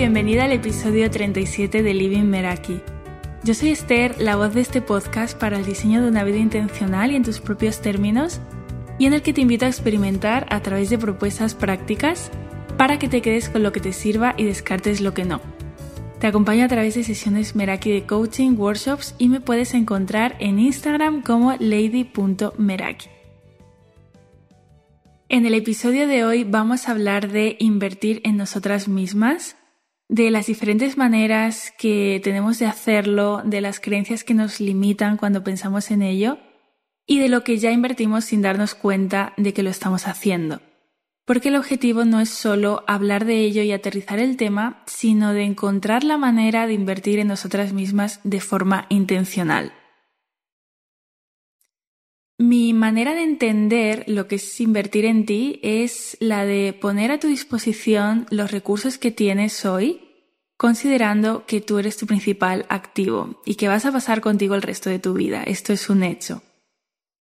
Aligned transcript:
bienvenida 0.00 0.44
al 0.44 0.52
episodio 0.52 1.10
37 1.10 1.82
de 1.82 1.92
Living 1.92 2.22
Meraki. 2.22 2.80
Yo 3.44 3.52
soy 3.52 3.68
Esther, 3.68 4.18
la 4.18 4.34
voz 4.34 4.54
de 4.54 4.62
este 4.62 4.80
podcast 4.80 5.38
para 5.38 5.58
el 5.58 5.66
diseño 5.66 6.00
de 6.00 6.08
una 6.08 6.24
vida 6.24 6.38
intencional 6.38 7.12
y 7.12 7.16
en 7.16 7.22
tus 7.22 7.38
propios 7.38 7.82
términos, 7.82 8.40
y 8.98 9.04
en 9.04 9.12
el 9.12 9.20
que 9.20 9.34
te 9.34 9.42
invito 9.42 9.66
a 9.66 9.68
experimentar 9.68 10.46
a 10.48 10.62
través 10.62 10.88
de 10.88 10.96
propuestas 10.96 11.54
prácticas 11.54 12.30
para 12.78 12.98
que 12.98 13.10
te 13.10 13.20
quedes 13.20 13.50
con 13.50 13.62
lo 13.62 13.72
que 13.72 13.80
te 13.80 13.92
sirva 13.92 14.34
y 14.38 14.44
descartes 14.44 15.02
lo 15.02 15.12
que 15.12 15.26
no. 15.26 15.42
Te 16.18 16.28
acompaño 16.28 16.64
a 16.64 16.68
través 16.68 16.94
de 16.94 17.04
sesiones 17.04 17.54
Meraki 17.54 17.90
de 17.90 18.06
coaching, 18.06 18.56
workshops 18.56 19.14
y 19.18 19.28
me 19.28 19.42
puedes 19.42 19.74
encontrar 19.74 20.34
en 20.38 20.58
Instagram 20.60 21.20
como 21.20 21.52
lady.meraki. 21.58 23.10
En 25.28 25.44
el 25.44 25.52
episodio 25.52 26.08
de 26.08 26.24
hoy 26.24 26.44
vamos 26.44 26.88
a 26.88 26.92
hablar 26.92 27.30
de 27.30 27.56
invertir 27.60 28.22
en 28.24 28.38
nosotras 28.38 28.88
mismas, 28.88 29.56
de 30.10 30.32
las 30.32 30.46
diferentes 30.46 30.96
maneras 30.96 31.72
que 31.78 32.20
tenemos 32.24 32.58
de 32.58 32.66
hacerlo, 32.66 33.42
de 33.44 33.60
las 33.60 33.78
creencias 33.78 34.24
que 34.24 34.34
nos 34.34 34.58
limitan 34.58 35.16
cuando 35.16 35.44
pensamos 35.44 35.92
en 35.92 36.02
ello 36.02 36.38
y 37.06 37.20
de 37.20 37.28
lo 37.28 37.44
que 37.44 37.58
ya 37.58 37.70
invertimos 37.70 38.24
sin 38.24 38.42
darnos 38.42 38.74
cuenta 38.74 39.34
de 39.36 39.54
que 39.54 39.62
lo 39.62 39.70
estamos 39.70 40.08
haciendo. 40.08 40.60
Porque 41.24 41.50
el 41.50 41.56
objetivo 41.56 42.04
no 42.04 42.20
es 42.20 42.28
solo 42.28 42.82
hablar 42.88 43.24
de 43.24 43.38
ello 43.38 43.62
y 43.62 43.70
aterrizar 43.70 44.18
el 44.18 44.36
tema, 44.36 44.82
sino 44.86 45.32
de 45.32 45.44
encontrar 45.44 46.02
la 46.02 46.18
manera 46.18 46.66
de 46.66 46.72
invertir 46.72 47.20
en 47.20 47.28
nosotras 47.28 47.72
mismas 47.72 48.18
de 48.24 48.40
forma 48.40 48.86
intencional. 48.88 49.72
Mi 52.40 52.72
manera 52.72 53.12
de 53.12 53.22
entender 53.22 54.04
lo 54.06 54.26
que 54.26 54.36
es 54.36 54.60
invertir 54.62 55.04
en 55.04 55.26
ti 55.26 55.60
es 55.62 56.16
la 56.20 56.46
de 56.46 56.72
poner 56.72 57.12
a 57.12 57.20
tu 57.20 57.28
disposición 57.28 58.24
los 58.30 58.50
recursos 58.50 58.96
que 58.96 59.10
tienes 59.10 59.66
hoy, 59.66 60.00
considerando 60.56 61.44
que 61.44 61.60
tú 61.60 61.78
eres 61.78 61.98
tu 61.98 62.06
principal 62.06 62.64
activo 62.70 63.42
y 63.44 63.56
que 63.56 63.68
vas 63.68 63.84
a 63.84 63.92
pasar 63.92 64.22
contigo 64.22 64.54
el 64.54 64.62
resto 64.62 64.88
de 64.88 64.98
tu 64.98 65.12
vida. 65.12 65.42
Esto 65.42 65.74
es 65.74 65.90
un 65.90 66.02
hecho. 66.02 66.42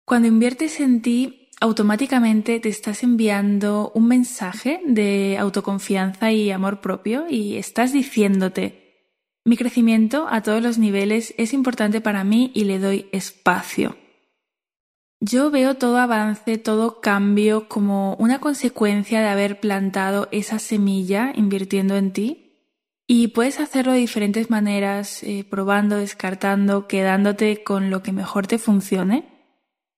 Cuando 0.03 0.27
inviertes 0.27 0.81
en 0.81 1.01
ti, 1.01 1.49
automáticamente 1.61 2.59
te 2.59 2.67
estás 2.67 3.01
enviando 3.01 3.93
un 3.95 4.09
mensaje 4.09 4.81
de 4.85 5.37
autoconfianza 5.39 6.33
y 6.33 6.51
amor 6.51 6.81
propio 6.81 7.25
y 7.29 7.55
estás 7.55 7.93
diciéndote, 7.93 9.07
mi 9.45 9.55
crecimiento 9.55 10.27
a 10.29 10.41
todos 10.41 10.61
los 10.61 10.77
niveles 10.77 11.33
es 11.37 11.53
importante 11.53 12.01
para 12.01 12.25
mí 12.25 12.51
y 12.53 12.65
le 12.65 12.79
doy 12.79 13.07
espacio. 13.13 13.95
Yo 15.27 15.49
veo 15.49 15.73
todo 15.73 15.97
avance, 15.97 16.59
todo 16.59 17.01
cambio 17.01 17.67
como 17.67 18.13
una 18.19 18.39
consecuencia 18.39 19.21
de 19.21 19.27
haber 19.27 19.59
plantado 19.59 20.27
esa 20.31 20.59
semilla 20.59 21.33
invirtiendo 21.35 21.95
en 21.95 22.13
ti. 22.13 22.51
Y 23.07 23.29
puedes 23.29 23.59
hacerlo 23.59 23.93
de 23.93 23.97
diferentes 23.97 24.51
maneras, 24.51 25.23
eh, 25.23 25.43
probando, 25.49 25.97
descartando, 25.97 26.87
quedándote 26.87 27.63
con 27.63 27.89
lo 27.89 28.03
que 28.03 28.11
mejor 28.11 28.45
te 28.45 28.59
funcione. 28.59 29.25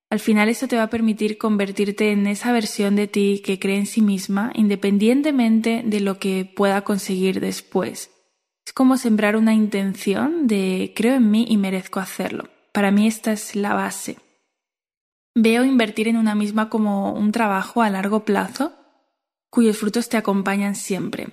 Al 0.08 0.18
final 0.18 0.48
esto 0.48 0.66
te 0.66 0.76
va 0.76 0.84
a 0.84 0.90
permitir 0.90 1.36
convertirte 1.36 2.10
en 2.10 2.26
esa 2.26 2.50
versión 2.50 2.96
de 2.96 3.06
ti 3.06 3.42
que 3.44 3.58
cree 3.58 3.76
en 3.76 3.86
sí 3.86 4.00
misma, 4.00 4.50
independientemente 4.54 5.82
de 5.84 6.00
lo 6.00 6.18
que 6.18 6.50
pueda 6.56 6.84
conseguir 6.84 7.40
después. 7.40 8.10
Es 8.66 8.72
como 8.72 8.96
sembrar 8.96 9.36
una 9.36 9.52
intención 9.52 10.46
de 10.46 10.94
creo 10.96 11.16
en 11.16 11.30
mí 11.30 11.44
y 11.50 11.58
merezco 11.58 12.00
hacerlo. 12.00 12.48
Para 12.72 12.90
mí 12.90 13.06
esta 13.06 13.32
es 13.32 13.54
la 13.54 13.74
base. 13.74 14.16
Veo 15.40 15.64
invertir 15.64 16.08
en 16.08 16.16
una 16.16 16.34
misma 16.34 16.68
como 16.68 17.12
un 17.12 17.30
trabajo 17.30 17.82
a 17.82 17.90
largo 17.90 18.24
plazo 18.24 18.72
cuyos 19.50 19.78
frutos 19.78 20.08
te 20.08 20.16
acompañan 20.16 20.74
siempre. 20.74 21.28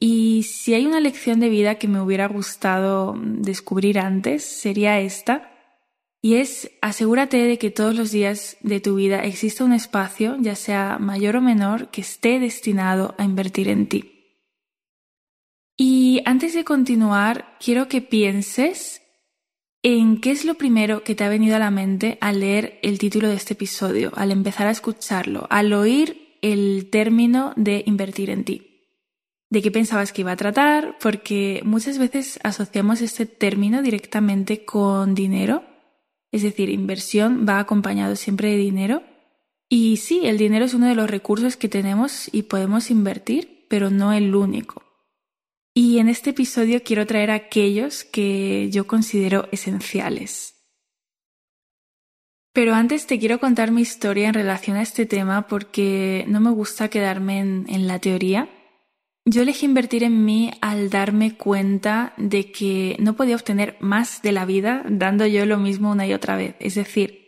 Y 0.00 0.42
si 0.42 0.74
hay 0.74 0.86
una 0.86 0.98
lección 0.98 1.38
de 1.38 1.48
vida 1.50 1.76
que 1.76 1.86
me 1.86 2.00
hubiera 2.00 2.26
gustado 2.26 3.14
descubrir 3.16 4.00
antes, 4.00 4.42
sería 4.42 4.98
esta. 4.98 5.52
Y 6.20 6.34
es 6.34 6.72
asegúrate 6.82 7.36
de 7.36 7.56
que 7.58 7.70
todos 7.70 7.94
los 7.94 8.10
días 8.10 8.56
de 8.60 8.80
tu 8.80 8.96
vida 8.96 9.22
exista 9.22 9.62
un 9.62 9.72
espacio, 9.72 10.36
ya 10.40 10.56
sea 10.56 10.98
mayor 10.98 11.36
o 11.36 11.40
menor, 11.40 11.92
que 11.92 12.00
esté 12.00 12.40
destinado 12.40 13.14
a 13.18 13.24
invertir 13.24 13.68
en 13.68 13.88
ti. 13.88 14.10
Y 15.76 16.22
antes 16.24 16.54
de 16.54 16.64
continuar, 16.64 17.56
quiero 17.60 17.86
que 17.86 18.00
pienses 18.00 19.03
¿En 19.86 20.18
qué 20.18 20.30
es 20.30 20.46
lo 20.46 20.54
primero 20.54 21.04
que 21.04 21.14
te 21.14 21.24
ha 21.24 21.28
venido 21.28 21.56
a 21.56 21.58
la 21.58 21.70
mente 21.70 22.16
al 22.22 22.40
leer 22.40 22.78
el 22.80 22.98
título 22.98 23.28
de 23.28 23.34
este 23.34 23.52
episodio, 23.52 24.12
al 24.16 24.30
empezar 24.30 24.66
a 24.66 24.70
escucharlo, 24.70 25.46
al 25.50 25.74
oír 25.74 26.38
el 26.40 26.88
término 26.90 27.52
de 27.56 27.82
invertir 27.84 28.30
en 28.30 28.44
ti? 28.44 28.62
¿De 29.50 29.60
qué 29.60 29.70
pensabas 29.70 30.10
que 30.10 30.22
iba 30.22 30.32
a 30.32 30.36
tratar? 30.36 30.96
Porque 31.02 31.60
muchas 31.66 31.98
veces 31.98 32.40
asociamos 32.42 33.02
este 33.02 33.26
término 33.26 33.82
directamente 33.82 34.64
con 34.64 35.14
dinero, 35.14 35.64
es 36.32 36.42
decir, 36.42 36.70
inversión 36.70 37.44
va 37.46 37.58
acompañado 37.58 38.16
siempre 38.16 38.52
de 38.52 38.56
dinero. 38.56 39.02
Y 39.68 39.98
sí, 39.98 40.22
el 40.24 40.38
dinero 40.38 40.64
es 40.64 40.72
uno 40.72 40.88
de 40.88 40.94
los 40.94 41.10
recursos 41.10 41.58
que 41.58 41.68
tenemos 41.68 42.32
y 42.32 42.44
podemos 42.44 42.90
invertir, 42.90 43.66
pero 43.68 43.90
no 43.90 44.14
el 44.14 44.34
único. 44.34 44.82
Y 45.76 45.98
en 45.98 46.08
este 46.08 46.30
episodio 46.30 46.84
quiero 46.84 47.04
traer 47.04 47.32
aquellos 47.32 48.04
que 48.04 48.70
yo 48.70 48.86
considero 48.86 49.48
esenciales. 49.50 50.54
Pero 52.52 52.74
antes 52.74 53.08
te 53.08 53.18
quiero 53.18 53.40
contar 53.40 53.72
mi 53.72 53.82
historia 53.82 54.28
en 54.28 54.34
relación 54.34 54.76
a 54.76 54.82
este 54.82 55.04
tema 55.04 55.48
porque 55.48 56.24
no 56.28 56.38
me 56.40 56.52
gusta 56.52 56.88
quedarme 56.88 57.40
en, 57.40 57.88
la 57.88 57.98
teoría. 57.98 58.48
Yo 59.24 59.42
elegí 59.42 59.66
invertir 59.66 60.04
en 60.04 60.24
mí 60.24 60.52
al 60.60 60.90
darme 60.90 61.36
cuenta 61.36 62.14
de 62.18 62.52
que 62.52 62.96
no 63.00 63.14
podía 63.14 63.34
obtener 63.34 63.76
más 63.80 64.22
de 64.22 64.30
la 64.30 64.44
vida 64.44 64.84
dando 64.88 65.26
yo 65.26 65.44
lo 65.44 65.58
mismo 65.58 65.90
una 65.90 66.06
y 66.06 66.12
otra 66.12 66.36
vez. 66.36 66.54
Es 66.60 66.76
decir, 66.76 67.24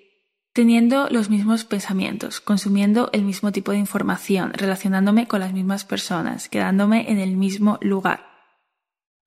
teniendo 0.53 1.09
los 1.11 1.31
mismos 1.31 1.65
pensamientos, 1.65 2.41
consumiendo 2.41 3.11
el 3.13 3.25
mismo 3.25 3.51
tipo 3.51 3.73
de 3.73 3.79
información, 3.79 4.53
relacionándome 4.53 5.27
con 5.27 5.41
las 5.41 5.53
mismas 5.53 5.85
personas, 5.85 6.49
quedándome 6.49 7.11
en 7.11 7.19
el 7.19 7.37
mismo 7.37 7.79
lugar. 7.81 8.36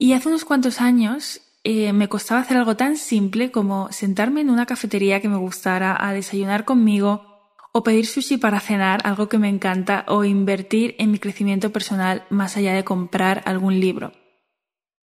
Y 0.02 0.14
hace 0.14 0.30
unos 0.30 0.46
cuantos 0.46 0.80
años 0.80 1.42
eh, 1.66 1.92
me 1.92 2.08
costaba 2.08 2.40
hacer 2.40 2.56
algo 2.56 2.78
tan 2.78 2.96
simple 2.96 3.52
como 3.52 3.92
sentarme 3.92 4.40
en 4.40 4.50
una 4.50 4.66
cafetería 4.66 5.20
que 5.20 5.28
me 5.28 5.36
gustara 5.36 5.96
a 6.00 6.14
desayunar 6.14 6.64
conmigo 6.64 7.26
o 7.74 7.84
pedir 7.84 8.08
sushi 8.08 8.38
para 8.38 8.62
cenar, 8.62 9.02
algo 9.04 9.28
que 9.28 9.38
me 9.38 9.50
encanta, 9.50 10.06
o 10.08 10.24
invertir 10.24 10.96
en 11.00 11.12
mi 11.12 11.20
crecimiento 11.20 11.72
personal 11.72 12.26
más 12.30 12.56
allá 12.56 12.74
de 12.74 12.86
comprar 12.86 13.44
algún 13.46 13.80
libro. 13.82 14.14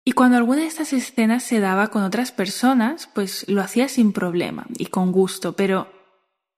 Y 0.06 0.14
cuando 0.14 0.38
alguna 0.38 0.62
de 0.62 0.68
estas 0.68 0.94
escenas 0.94 1.44
se 1.44 1.60
daba 1.60 1.90
con 1.90 2.04
otras 2.04 2.32
personas, 2.32 3.08
pues 3.14 3.46
lo 3.50 3.62
hacía 3.62 3.90
sin 3.90 4.14
problema 4.14 4.66
y 4.78 4.86
con 4.86 5.12
gusto, 5.12 5.54
pero 5.54 5.92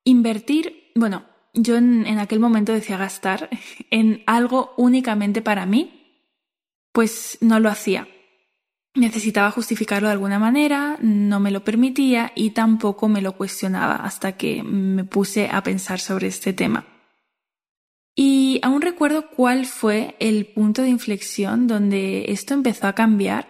invertir, 0.03 0.91
bueno, 0.95 1.25
yo 1.53 1.75
en 1.75 2.19
aquel 2.19 2.39
momento 2.39 2.71
decía 2.71 2.97
gastar 2.97 3.49
en 3.89 4.23
algo 4.27 4.73
únicamente 4.77 5.41
para 5.41 5.65
mí, 5.65 6.29
pues 6.93 7.39
no 7.41 7.59
lo 7.59 7.69
hacía. 7.69 8.07
Necesitaba 8.97 9.51
justificarlo 9.51 10.07
de 10.07 10.13
alguna 10.13 10.39
manera, 10.39 10.97
no 11.01 11.39
me 11.39 11.51
lo 11.51 11.63
permitía 11.63 12.31
y 12.33 12.49
tampoco 12.49 13.07
me 13.07 13.21
lo 13.21 13.33
cuestionaba 13.33 13.97
hasta 13.97 14.31
que 14.31 14.63
me 14.63 15.03
puse 15.03 15.49
a 15.51 15.61
pensar 15.61 15.99
sobre 15.99 16.25
este 16.25 16.51
tema. 16.51 16.83
Y 18.15 18.59
aún 18.63 18.81
recuerdo 18.81 19.29
cuál 19.29 19.67
fue 19.67 20.15
el 20.19 20.47
punto 20.47 20.81
de 20.81 20.89
inflexión 20.89 21.67
donde 21.67 22.31
esto 22.31 22.55
empezó 22.55 22.87
a 22.87 22.93
cambiar. 22.93 23.47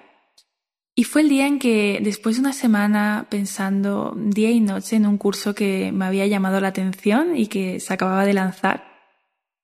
Y 0.93 1.05
fue 1.05 1.21
el 1.21 1.29
día 1.29 1.47
en 1.47 1.59
que, 1.59 2.01
después 2.03 2.35
de 2.35 2.41
una 2.41 2.51
semana 2.51 3.27
pensando 3.29 4.13
día 4.17 4.51
y 4.51 4.59
noche 4.59 4.97
en 4.97 5.05
un 5.05 5.17
curso 5.17 5.55
que 5.55 5.93
me 5.93 6.03
había 6.03 6.27
llamado 6.27 6.59
la 6.59 6.67
atención 6.67 7.37
y 7.37 7.47
que 7.47 7.79
se 7.79 7.93
acababa 7.93 8.25
de 8.25 8.33
lanzar, 8.33 8.83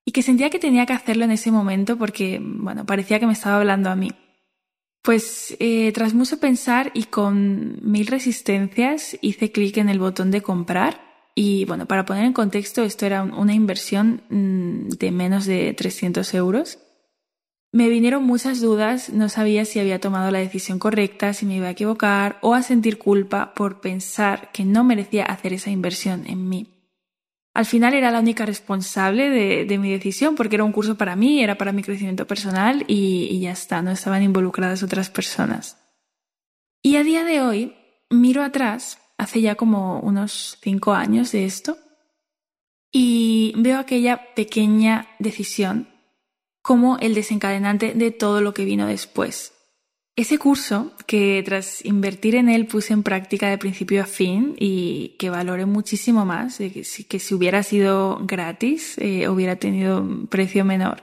y 0.05 0.13
que 0.13 0.21
sentía 0.21 0.49
que 0.49 0.59
tenía 0.59 0.85
que 0.85 0.93
hacerlo 0.93 1.25
en 1.25 1.31
ese 1.31 1.51
momento 1.51 1.97
porque, 1.97 2.39
bueno, 2.41 2.85
parecía 2.85 3.19
que 3.19 3.27
me 3.27 3.33
estaba 3.33 3.57
hablando 3.57 3.89
a 3.89 3.97
mí. 3.97 4.11
Pues 5.03 5.57
eh, 5.59 5.91
tras 5.93 6.13
mucho 6.13 6.39
pensar 6.39 6.91
y 6.93 7.03
con 7.03 7.77
mil 7.81 8.07
resistencias 8.07 9.17
hice 9.21 9.51
clic 9.51 9.77
en 9.77 9.89
el 9.89 9.99
botón 9.99 10.31
de 10.31 10.41
comprar 10.41 11.01
y 11.35 11.65
bueno, 11.65 11.87
para 11.87 12.05
poner 12.05 12.23
en 12.25 12.33
contexto, 12.33 12.83
esto 12.83 13.05
era 13.05 13.23
una 13.23 13.53
inversión 13.53 14.23
mm, 14.29 14.89
de 14.89 15.11
menos 15.11 15.45
de 15.45 15.73
300 15.73 16.33
euros. 16.35 16.79
Me 17.73 17.89
vinieron 17.89 18.23
muchas 18.23 18.61
dudas, 18.61 19.09
no 19.09 19.29
sabía 19.29 19.65
si 19.65 19.79
había 19.79 19.99
tomado 19.99 20.31
la 20.31 20.39
decisión 20.39 20.79
correcta, 20.79 21.33
si 21.33 21.45
me 21.47 21.57
iba 21.57 21.67
a 21.67 21.71
equivocar 21.71 22.37
o 22.41 22.53
a 22.53 22.61
sentir 22.61 22.99
culpa 22.99 23.53
por 23.55 23.81
pensar 23.81 24.51
que 24.53 24.63
no 24.63 24.83
merecía 24.83 25.25
hacer 25.25 25.53
esa 25.53 25.71
inversión 25.71 26.25
en 26.27 26.47
mí. 26.47 26.72
Al 27.53 27.65
final 27.65 27.93
era 27.93 28.09
la 28.09 28.19
única 28.19 28.45
responsable 28.45 29.29
de, 29.29 29.77
mi 29.77 29.91
decisión 29.91 30.35
porque 30.35 30.55
era 30.55 30.63
un 30.63 30.71
curso 30.71 30.97
para 30.97 31.15
mí, 31.15 31.43
era 31.43 31.57
para 31.57 31.71
mi 31.71 31.83
crecimiento 31.83 32.25
personal 32.25 32.83
y, 32.87 33.27
y 33.29 33.41
ya 33.41 33.51
está, 33.51 33.81
no 33.81 33.91
estaban 33.91 34.23
involucradas 34.23 34.81
otras 34.81 35.09
personas. 35.09 35.77
Y 36.81 36.95
a 36.95 37.03
día 37.03 37.23
de 37.23 37.41
hoy 37.41 37.75
miro 38.09 38.43
atrás, 38.43 38.99
hace 39.17 39.41
ya 39.41 39.55
como 39.55 39.99
unos 39.99 40.57
cinco 40.61 40.93
años 40.93 41.31
de 41.31 41.45
esto, 41.45 41.77
y 42.91 43.53
veo 43.57 43.79
aquella 43.79 44.33
pequeña 44.35 45.07
decisión 45.19 45.89
como 46.61 46.97
el 46.99 47.13
desencadenante 47.13 47.93
de 47.93 48.11
todo 48.11 48.41
lo 48.41 48.53
que 48.53 48.65
vino 48.65 48.87
después. 48.87 49.52
Ese 50.15 50.37
curso 50.37 50.91
que 51.07 51.41
tras 51.43 51.83
invertir 51.83 52.35
en 52.35 52.47
él 52.47 52.67
puse 52.67 52.93
en 52.93 53.01
práctica 53.01 53.49
de 53.49 53.57
principio 53.57 54.03
a 54.03 54.05
fin 54.05 54.55
y 54.59 55.15
que 55.17 55.31
valoré 55.31 55.65
muchísimo 55.65 56.23
más, 56.23 56.59
que 56.59 56.83
si, 56.83 57.03
que 57.05 57.17
si 57.17 57.33
hubiera 57.33 57.63
sido 57.63 58.19
gratis 58.23 58.95
eh, 58.99 59.27
hubiera 59.27 59.55
tenido 59.55 60.01
un 60.01 60.27
precio 60.27 60.65
menor, 60.65 61.01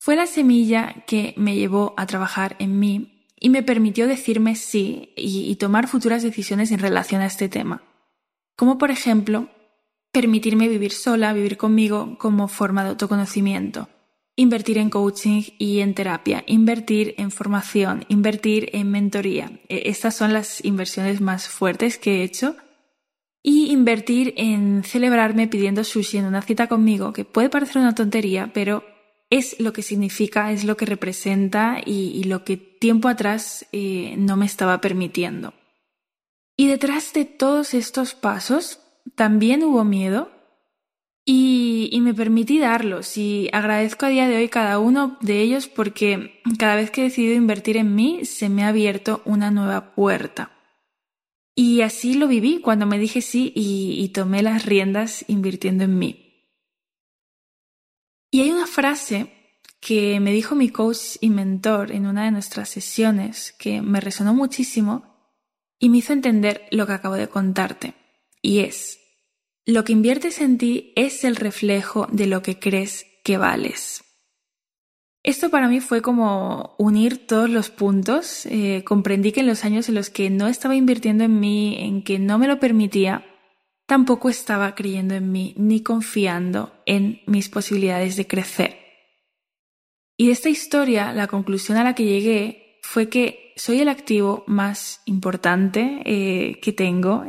fue 0.00 0.16
la 0.16 0.26
semilla 0.26 1.04
que 1.06 1.34
me 1.36 1.54
llevó 1.54 1.94
a 1.96 2.06
trabajar 2.06 2.56
en 2.58 2.80
mí 2.80 3.28
y 3.38 3.48
me 3.48 3.62
permitió 3.62 4.08
decirme 4.08 4.56
sí 4.56 5.12
y 5.16 5.54
tomar 5.56 5.86
futuras 5.86 6.24
decisiones 6.24 6.72
en 6.72 6.80
relación 6.80 7.20
a 7.20 7.26
este 7.26 7.48
tema. 7.48 7.84
Como 8.56 8.76
por 8.76 8.90
ejemplo, 8.90 9.50
permitirme 10.10 10.66
vivir 10.66 10.92
sola, 10.92 11.32
vivir 11.32 11.56
conmigo 11.56 12.18
como 12.18 12.48
forma 12.48 12.82
de 12.82 12.90
autoconocimiento 12.90 13.88
invertir 14.36 14.76
en 14.78 14.90
coaching 14.90 15.42
y 15.58 15.80
en 15.80 15.94
terapia, 15.94 16.44
invertir 16.46 17.14
en 17.16 17.30
formación, 17.30 18.04
invertir 18.08 18.68
en 18.74 18.90
mentoría. 18.90 19.50
E, 19.68 19.88
estas 19.90 20.14
son 20.14 20.32
las 20.32 20.64
inversiones 20.64 21.20
más 21.20 21.48
fuertes 21.48 21.98
que 21.98 22.20
he 22.20 22.22
hecho. 22.22 22.56
Y 23.42 23.70
invertir 23.70 24.34
en 24.36 24.82
celebrarme 24.82 25.46
pidiendo 25.46 25.84
sushi 25.84 26.18
en 26.18 26.24
una 26.24 26.42
cita 26.42 26.66
conmigo, 26.66 27.12
que 27.12 27.24
puede 27.24 27.48
parecer 27.48 27.78
una 27.78 27.94
tontería, 27.94 28.50
pero 28.52 28.84
es 29.30 29.60
lo 29.60 29.72
que 29.72 29.82
significa, 29.82 30.50
es 30.50 30.64
lo 30.64 30.76
que 30.76 30.84
representa 30.84 31.80
y, 31.84 32.24
lo 32.24 32.44
que 32.44 32.56
tiempo 32.56 33.08
atrás 33.08 33.66
eh, 33.70 34.16
no 34.18 34.36
me 34.36 34.46
estaba 34.46 34.80
permitiendo. 34.80 35.54
Y 36.56 36.66
detrás 36.66 37.12
de 37.12 37.24
todos 37.24 37.72
estos 37.72 38.14
pasos 38.14 38.80
también 39.14 39.62
hubo 39.62 39.84
miedo, 39.84 40.30
y, 41.28 42.00
me 42.00 42.14
permití 42.14 42.60
darlos 42.60 43.16
y 43.16 43.50
agradezco 43.52 44.06
a 44.06 44.10
día 44.10 44.28
de 44.28 44.36
hoy 44.36 44.48
cada 44.48 44.78
uno 44.78 45.18
de 45.20 45.40
ellos 45.40 45.66
porque 45.66 46.40
cada 46.56 46.76
vez 46.76 46.92
que 46.92 47.00
he 47.00 47.04
decidido 47.04 47.34
invertir 47.34 47.76
en 47.76 47.96
mí 47.96 48.24
se 48.24 48.48
me 48.48 48.62
ha 48.62 48.68
abierto 48.68 49.22
una 49.24 49.50
nueva 49.50 49.92
puerta. 49.96 50.52
Y 51.56 51.80
así 51.80 52.14
lo 52.14 52.28
viví 52.28 52.60
cuando 52.60 52.86
me 52.86 52.98
dije 52.98 53.22
sí 53.22 53.52
y, 53.56 53.96
y 53.98 54.10
tomé 54.10 54.42
las 54.42 54.66
riendas 54.66 55.24
invirtiendo 55.26 55.82
en 55.82 55.98
mí. 55.98 56.52
Y 58.30 58.42
hay 58.42 58.52
una 58.52 58.68
frase 58.68 59.32
que 59.80 60.20
me 60.20 60.30
dijo 60.32 60.54
mi 60.54 60.68
coach 60.68 61.16
y 61.20 61.30
mentor 61.30 61.90
en 61.90 62.06
una 62.06 62.26
de 62.26 62.30
nuestras 62.30 62.68
sesiones 62.68 63.52
que 63.58 63.82
me 63.82 64.00
resonó 64.00 64.32
muchísimo 64.32 65.32
y 65.80 65.88
me 65.88 65.98
hizo 65.98 66.12
entender 66.12 66.68
lo 66.70 66.86
que 66.86 66.92
acabo 66.92 67.16
de 67.16 67.28
contarte. 67.28 67.94
Y 68.42 68.60
es, 68.60 69.00
lo 69.66 69.82
que 69.82 69.92
inviertes 69.92 70.40
en 70.40 70.58
ti 70.58 70.92
es 70.94 71.24
el 71.24 71.34
reflejo 71.34 72.06
de 72.12 72.28
lo 72.28 72.40
que 72.40 72.58
crees 72.58 73.04
que 73.24 73.36
vales. 73.36 74.04
Esto 75.24 75.50
para 75.50 75.66
mí 75.66 75.80
fue 75.80 76.02
como 76.02 76.76
unir 76.78 77.26
todos 77.26 77.50
los 77.50 77.70
puntos. 77.70 78.46
Eh, 78.46 78.84
comprendí 78.86 79.32
que 79.32 79.40
en 79.40 79.48
los 79.48 79.64
años 79.64 79.88
en 79.88 79.96
los 79.96 80.08
que 80.08 80.30
no 80.30 80.46
estaba 80.46 80.76
invirtiendo 80.76 81.24
en 81.24 81.40
mí, 81.40 81.76
en 81.80 82.04
que 82.04 82.20
no 82.20 82.38
me 82.38 82.46
lo 82.46 82.60
permitía, 82.60 83.26
tampoco 83.86 84.28
estaba 84.28 84.76
creyendo 84.76 85.16
en 85.16 85.32
mí 85.32 85.52
ni 85.56 85.82
confiando 85.82 86.72
en 86.86 87.22
mis 87.26 87.48
posibilidades 87.48 88.14
de 88.14 88.28
crecer. 88.28 88.78
Y 90.16 90.26
de 90.26 90.32
esta 90.32 90.48
historia, 90.48 91.12
la 91.12 91.26
conclusión 91.26 91.76
a 91.76 91.82
la 91.82 91.96
que 91.96 92.04
llegué 92.04 92.78
fue 92.82 93.08
que 93.08 93.45
soy 93.56 93.80
el 93.80 93.88
activo 93.88 94.44
más 94.46 95.00
importante 95.06 96.02
eh, 96.04 96.60
que 96.60 96.72
tengo, 96.72 97.24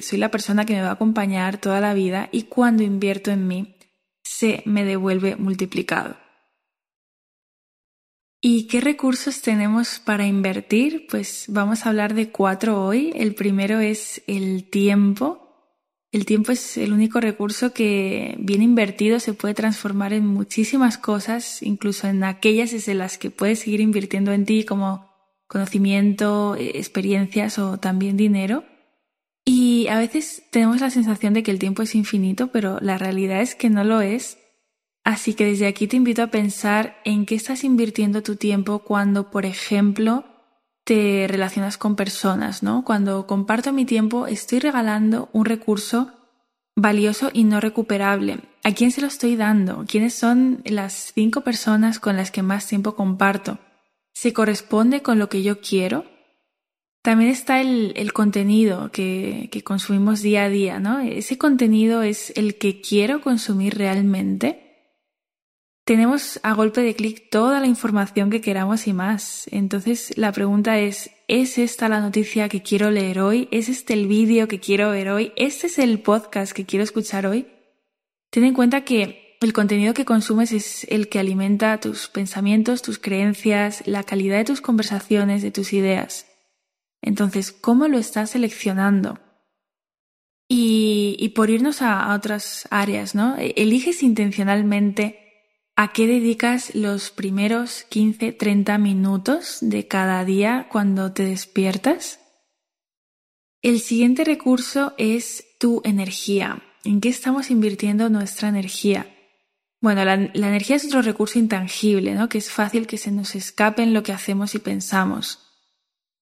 soy 0.00 0.18
la 0.18 0.30
persona 0.30 0.66
que 0.66 0.74
me 0.74 0.82
va 0.82 0.90
a 0.90 0.92
acompañar 0.92 1.58
toda 1.58 1.80
la 1.80 1.94
vida 1.94 2.28
y 2.30 2.42
cuando 2.42 2.82
invierto 2.82 3.30
en 3.30 3.48
mí 3.48 3.76
se 4.22 4.62
me 4.66 4.84
devuelve 4.84 5.36
multiplicado. 5.36 6.16
¿Y 8.44 8.66
qué 8.66 8.80
recursos 8.80 9.40
tenemos 9.40 10.00
para 10.00 10.26
invertir? 10.26 11.06
Pues 11.08 11.46
vamos 11.48 11.86
a 11.86 11.90
hablar 11.90 12.12
de 12.12 12.30
cuatro 12.30 12.84
hoy. 12.84 13.12
El 13.14 13.34
primero 13.34 13.78
es 13.78 14.22
el 14.26 14.68
tiempo. 14.68 15.38
El 16.10 16.26
tiempo 16.26 16.50
es 16.50 16.76
el 16.76 16.92
único 16.92 17.20
recurso 17.20 17.72
que 17.72 18.34
bien 18.40 18.60
invertido 18.60 19.20
se 19.20 19.32
puede 19.32 19.54
transformar 19.54 20.12
en 20.12 20.26
muchísimas 20.26 20.98
cosas, 20.98 21.62
incluso 21.62 22.08
en 22.08 22.24
aquellas 22.24 22.88
en 22.88 22.98
las 22.98 23.16
que 23.16 23.30
puedes 23.30 23.60
seguir 23.60 23.80
invirtiendo 23.80 24.32
en 24.32 24.44
ti, 24.44 24.64
como 24.64 25.11
conocimiento, 25.52 26.56
eh, 26.56 26.72
experiencias 26.78 27.58
o 27.58 27.78
también 27.78 28.16
dinero. 28.16 28.64
Y 29.44 29.86
a 29.88 29.98
veces 29.98 30.44
tenemos 30.50 30.80
la 30.80 30.88
sensación 30.88 31.34
de 31.34 31.42
que 31.42 31.50
el 31.50 31.58
tiempo 31.58 31.82
es 31.82 31.94
infinito, 31.94 32.48
pero 32.48 32.78
la 32.80 32.96
realidad 32.96 33.42
es 33.42 33.54
que 33.54 33.68
no 33.68 33.84
lo 33.84 34.00
es. 34.00 34.38
Así 35.04 35.34
que 35.34 35.44
desde 35.44 35.66
aquí 35.66 35.88
te 35.88 35.96
invito 35.96 36.22
a 36.22 36.28
pensar 36.28 36.96
en 37.04 37.26
qué 37.26 37.34
estás 37.34 37.64
invirtiendo 37.64 38.22
tu 38.22 38.36
tiempo 38.36 38.78
cuando, 38.78 39.30
por 39.30 39.44
ejemplo, 39.44 40.24
te 40.84 41.26
relacionas 41.28 41.76
con 41.76 41.96
personas, 41.96 42.62
¿no? 42.62 42.82
Cuando 42.84 43.26
comparto 43.26 43.72
mi 43.72 43.84
tiempo 43.84 44.26
estoy 44.26 44.58
regalando 44.58 45.28
un 45.32 45.44
recurso 45.44 46.12
valioso 46.76 47.30
y 47.32 47.44
no 47.44 47.60
recuperable. 47.60 48.40
¿A 48.64 48.72
quién 48.72 48.90
se 48.90 49.02
lo 49.02 49.08
estoy 49.08 49.36
dando? 49.36 49.84
¿Quiénes 49.86 50.14
son 50.14 50.62
las 50.64 51.12
cinco 51.14 51.42
personas 51.42 51.98
con 51.98 52.16
las 52.16 52.30
que 52.30 52.42
más 52.42 52.66
tiempo 52.66 52.94
comparto? 52.94 53.58
Se 54.22 54.32
corresponde 54.32 55.02
con 55.02 55.18
lo 55.18 55.28
que 55.28 55.42
yo 55.42 55.60
quiero. 55.60 56.04
También 57.02 57.28
está 57.28 57.60
el, 57.60 58.12
contenido 58.12 58.92
que, 58.92 59.48
que, 59.50 59.64
consumimos 59.64 60.22
día 60.22 60.44
a 60.44 60.48
día, 60.48 60.78
¿no? 60.78 61.00
Ese 61.00 61.38
contenido 61.38 62.04
es 62.04 62.32
el 62.36 62.56
que 62.56 62.80
quiero 62.80 63.20
consumir 63.20 63.76
realmente. 63.76 64.94
Tenemos 65.84 66.38
a 66.44 66.52
golpe 66.52 66.82
de 66.82 66.94
clic 66.94 67.30
toda 67.32 67.58
la 67.58 67.66
información 67.66 68.30
que 68.30 68.40
queramos 68.40 68.86
y 68.86 68.92
más. 68.92 69.48
Entonces 69.50 70.16
la 70.16 70.30
pregunta 70.30 70.78
es, 70.78 71.10
¿es 71.26 71.58
esta 71.58 71.88
la 71.88 71.98
noticia 71.98 72.48
que 72.48 72.62
quiero 72.62 72.92
leer 72.92 73.18
hoy? 73.18 73.48
¿Es 73.50 73.68
este 73.68 73.94
el 73.94 74.06
vídeo 74.06 74.46
que 74.46 74.60
quiero 74.60 74.92
ver 74.92 75.08
hoy? 75.08 75.32
¿Este 75.34 75.66
es 75.66 75.80
el 75.80 75.98
podcast 75.98 76.52
que 76.52 76.64
quiero 76.64 76.84
escuchar 76.84 77.26
hoy? 77.26 77.48
Ten 78.30 78.44
en 78.44 78.54
cuenta 78.54 78.84
que 78.84 79.21
el 79.44 79.52
contenido 79.52 79.94
que 79.94 80.04
consumes 80.04 80.52
es 80.52 80.84
el 80.90 81.08
que 81.08 81.18
alimenta 81.18 81.80
tus 81.80 82.08
pensamientos, 82.08 82.82
tus 82.82 82.98
creencias, 82.98 83.82
la 83.86 84.02
calidad 84.02 84.38
de 84.38 84.44
tus 84.44 84.60
conversaciones, 84.60 85.42
de 85.42 85.50
tus 85.50 85.72
ideas. 85.72 86.26
Entonces, 87.00 87.52
¿cómo 87.52 87.88
lo 87.88 87.98
estás 87.98 88.30
seleccionando? 88.30 89.18
Y, 90.48 91.32
por 91.34 91.50
irnos 91.50 91.80
a, 91.80 92.14
otras 92.14 92.68
áreas, 92.70 93.14
¿no? 93.14 93.38
E, 93.38 93.54
eliges 93.56 94.02
intencionalmente 94.02 95.18
a 95.76 95.92
qué 95.92 96.06
dedicas 96.06 96.74
los 96.74 97.10
primeros 97.10 97.84
15, 97.84 98.32
30 98.32 98.76
minutos 98.78 99.58
de 99.62 99.88
cada 99.88 100.24
día 100.24 100.68
cuando 100.70 101.12
te 101.12 101.24
despiertas. 101.24 102.20
El 103.62 103.80
siguiente 103.80 104.24
recurso 104.24 104.92
es 104.98 105.44
tu 105.58 105.80
energía. 105.84 106.62
¿En 106.84 107.00
qué 107.00 107.08
estamos 107.08 107.50
invirtiendo 107.50 108.10
nuestra 108.10 108.48
energía? 108.48 109.11
Bueno, 109.82 110.04
la, 110.04 110.14
energía 110.14 110.76
es 110.76 110.84
otro 110.84 111.02
recurso 111.02 111.40
intangible, 111.40 112.14
¿no? 112.14 112.28
Que 112.28 112.38
es 112.38 112.52
fácil 112.52 112.86
que 112.86 112.98
se 112.98 113.10
nos 113.10 113.34
escape 113.34 113.82
en 113.82 113.92
lo 113.92 114.04
que 114.04 114.12
hacemos 114.12 114.54
y 114.54 114.60
pensamos. 114.60 115.40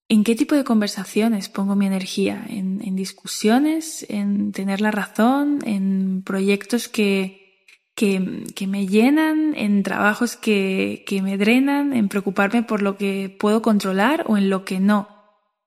¿En 0.08 0.24
qué 0.24 0.34
tipo 0.34 0.54
de 0.54 0.64
conversaciones 0.64 1.50
pongo 1.50 1.76
mi 1.76 1.86
energía? 1.86 2.42
¿En, 2.48 2.96
discusiones? 2.96 4.06
¿En 4.08 4.52
tener 4.52 4.80
la 4.80 4.90
razón? 4.90 5.58
¿En 5.66 6.22
proyectos 6.22 6.88
que, 6.88 7.66
que, 7.94 8.44
que 8.56 8.66
me 8.66 8.86
llenan? 8.86 9.54
¿En 9.54 9.82
trabajos 9.82 10.36
que, 10.36 11.04
que 11.06 11.20
me 11.20 11.36
drenan? 11.36 11.92
¿En 11.92 12.08
preocuparme 12.08 12.62
por 12.62 12.80
lo 12.80 12.96
que 12.96 13.36
puedo 13.38 13.60
controlar 13.60 14.24
o 14.26 14.38
en 14.38 14.48
lo 14.48 14.64
que 14.64 14.80
no? 14.80 15.19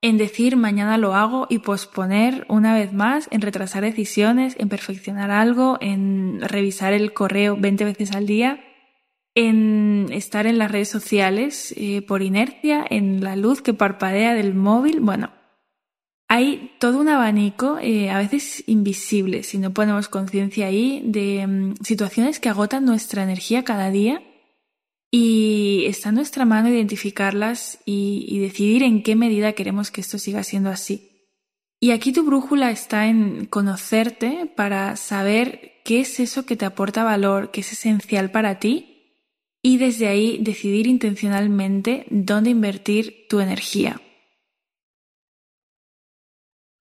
En 0.03 0.17
decir 0.17 0.57
mañana 0.57 0.97
lo 0.97 1.15
hago 1.15 1.47
y 1.49 1.59
posponer 1.59 2.45
una 2.49 2.75
vez 2.75 2.91
más, 2.91 3.29
en 3.31 3.39
retrasar 3.39 3.83
decisiones, 3.83 4.53
en 4.59 4.67
perfeccionar 4.67 5.31
algo, 5.31 5.77
en 5.79 6.41
revisar 6.41 6.91
el 6.91 7.13
correo 7.13 7.55
20 7.55 7.85
veces 7.85 8.11
al 8.11 8.27
día, 8.27 8.59
en 9.33 10.09
estar 10.11 10.45
en 10.45 10.57
las 10.57 10.69
redes 10.69 10.89
sociales 10.89 11.73
eh, 11.77 12.01
por 12.01 12.21
inercia, 12.21 12.85
en 12.89 13.23
la 13.23 13.37
luz 13.37 13.61
que 13.61 13.73
parpadea 13.73 14.33
del 14.33 14.53
móvil. 14.53 14.99
Bueno, 14.99 15.31
hay 16.27 16.73
todo 16.79 16.99
un 16.99 17.07
abanico, 17.07 17.79
eh, 17.79 18.09
a 18.09 18.17
veces 18.17 18.65
invisible, 18.67 19.43
si 19.43 19.57
no 19.57 19.71
ponemos 19.71 20.09
conciencia 20.09 20.65
ahí, 20.65 21.01
de 21.05 21.47
mm, 21.47 21.75
situaciones 21.81 22.41
que 22.41 22.49
agotan 22.49 22.83
nuestra 22.83 23.23
energía 23.23 23.63
cada 23.63 23.89
día 23.89 24.21
y 25.15 25.85
está 25.85 26.09
en 26.09 26.15
nuestra 26.15 26.43
mano 26.43 26.69
identificarlas 26.69 27.77
y, 27.85 28.39
decidir 28.39 28.81
en 28.81 29.03
qué 29.03 29.15
medida 29.15 29.53
queremos 29.53 29.91
que 29.91 30.01
esto 30.01 30.17
siga 30.17 30.43
siendo 30.43 30.71
así. 30.71 31.29
Y 31.79 31.91
aquí 31.91 32.11
tu 32.11 32.25
brújula 32.25 32.71
está 32.71 33.05
en 33.05 33.45
conocerte 33.45 34.51
para 34.55 34.95
saber 34.95 35.73
qué 35.85 35.99
es 35.99 36.19
eso 36.19 36.47
que 36.47 36.55
te 36.55 36.65
aporta 36.65 37.03
valor, 37.03 37.51
qué 37.51 37.61
es 37.61 37.73
esencial 37.73 38.31
para 38.31 38.57
ti 38.57 39.21
y 39.61 39.77
desde 39.77 40.07
ahí 40.07 40.39
decidir 40.41 40.87
intencionalmente 40.87 42.07
dónde 42.09 42.49
invertir 42.49 43.27
tu 43.29 43.39
energía. 43.39 44.01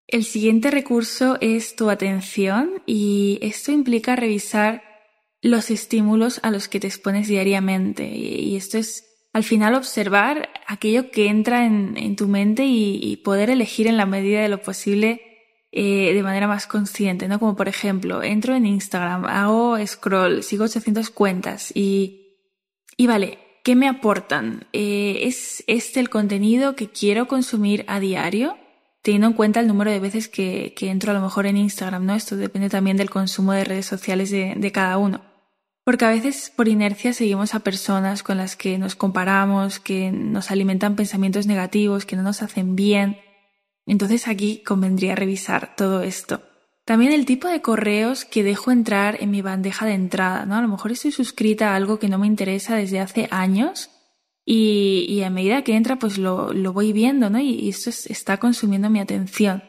El 0.06 0.22
siguiente 0.22 0.70
recurso 0.70 1.36
es 1.40 1.74
tu 1.74 1.90
atención 1.90 2.80
y 2.86 3.40
esto 3.42 3.72
implica 3.72 4.14
revisar 4.14 4.93
los 5.44 5.70
estímulos 5.70 6.40
a 6.42 6.50
los 6.50 6.68
que 6.68 6.80
te 6.80 6.86
expones 6.86 7.28
diariamente. 7.28 8.06
Y 8.06 8.56
esto 8.56 8.78
es 8.78 9.04
al 9.34 9.44
final 9.44 9.74
observar 9.74 10.48
aquello 10.66 11.10
que 11.10 11.28
entra 11.28 11.66
en, 11.66 12.16
tu 12.16 12.28
mente 12.28 12.64
y, 12.64 13.16
poder 13.18 13.50
elegir 13.50 13.86
en 13.86 13.98
la 13.98 14.06
medida 14.06 14.40
de 14.40 14.48
lo 14.48 14.62
posible 14.62 15.20
eh, 15.70 16.14
de 16.14 16.22
manera 16.22 16.48
más 16.48 16.66
consciente, 16.66 17.28
¿no? 17.28 17.38
Como 17.38 17.56
por 17.56 17.68
ejemplo, 17.68 18.22
entro 18.22 18.54
en 18.54 18.64
Instagram, 18.64 19.26
hago 19.26 19.76
scroll, 19.86 20.42
sigo 20.42 20.64
800 20.64 21.10
cuentas 21.10 21.72
y, 21.74 22.38
y 22.96 23.06
vale, 23.06 23.38
¿qué 23.64 23.76
me 23.76 23.86
aportan? 23.86 24.66
Eh, 24.72 25.24
¿Es 25.24 25.62
este 25.66 26.00
el 26.00 26.08
contenido 26.08 26.74
que 26.74 26.88
quiero 26.88 27.28
consumir 27.28 27.84
a 27.86 28.00
diario? 28.00 28.56
Teniendo 29.02 29.26
en 29.26 29.34
cuenta 29.34 29.60
el 29.60 29.66
número 29.66 29.90
de 29.90 30.00
veces 30.00 30.28
que, 30.28 30.74
entro 30.80 31.10
a 31.10 31.14
lo 31.14 31.20
mejor 31.20 31.44
en 31.44 31.58
Instagram, 31.58 32.06
¿no? 32.06 32.14
Esto 32.14 32.34
depende 32.36 32.70
también 32.70 32.96
del 32.96 33.10
consumo 33.10 33.52
de 33.52 33.64
redes 33.64 33.84
sociales 33.84 34.30
de 34.30 34.72
cada 34.72 34.96
uno. 34.96 35.33
Porque 35.84 36.06
a 36.06 36.10
veces 36.10 36.50
por 36.54 36.66
inercia 36.68 37.12
seguimos 37.12 37.54
a 37.54 37.60
personas 37.60 38.22
con 38.22 38.38
las 38.38 38.56
que 38.56 38.78
nos 38.78 38.96
comparamos, 38.96 39.78
que 39.80 40.10
nos 40.10 40.50
alimentan 40.50 40.96
pensamientos 40.96 41.46
negativos, 41.46 42.06
que 42.06 42.16
no 42.16 42.22
nos 42.22 42.42
hacen 42.42 42.74
bien. 42.74 43.18
Entonces 43.86 44.26
aquí 44.26 44.62
convendría 44.64 45.14
revisar 45.14 45.76
todo 45.76 46.02
esto. 46.02 46.40
También 46.86 47.12
el 47.12 47.26
tipo 47.26 47.48
de 47.48 47.62
correos 47.62 48.24
que 48.24 48.42
dejo 48.42 48.70
entrar 48.70 49.16
en 49.20 49.30
mi 49.30 49.42
bandeja 49.42 49.86
de 49.86 49.94
entrada, 49.94 50.44
¿no? 50.46 50.56
A 50.56 50.62
lo 50.62 50.68
mejor 50.68 50.92
estoy 50.92 51.12
suscrita 51.12 51.70
a 51.70 51.76
algo 51.76 51.98
que 51.98 52.08
no 52.08 52.18
me 52.18 52.26
interesa 52.26 52.76
desde 52.76 53.00
hace 53.00 53.28
años 53.30 53.90
y, 54.44 55.22
a 55.22 55.30
medida 55.30 55.62
que 55.62 55.76
entra 55.76 55.96
pues 55.96 56.18
lo, 56.18 56.52
voy 56.72 56.92
viendo, 56.92 57.30
¿no? 57.30 57.40
Y, 57.40 57.68
esto 57.70 57.90
está 57.90 58.38
consumiendo 58.38 58.90
mi 58.90 59.00
atención. 59.00 59.62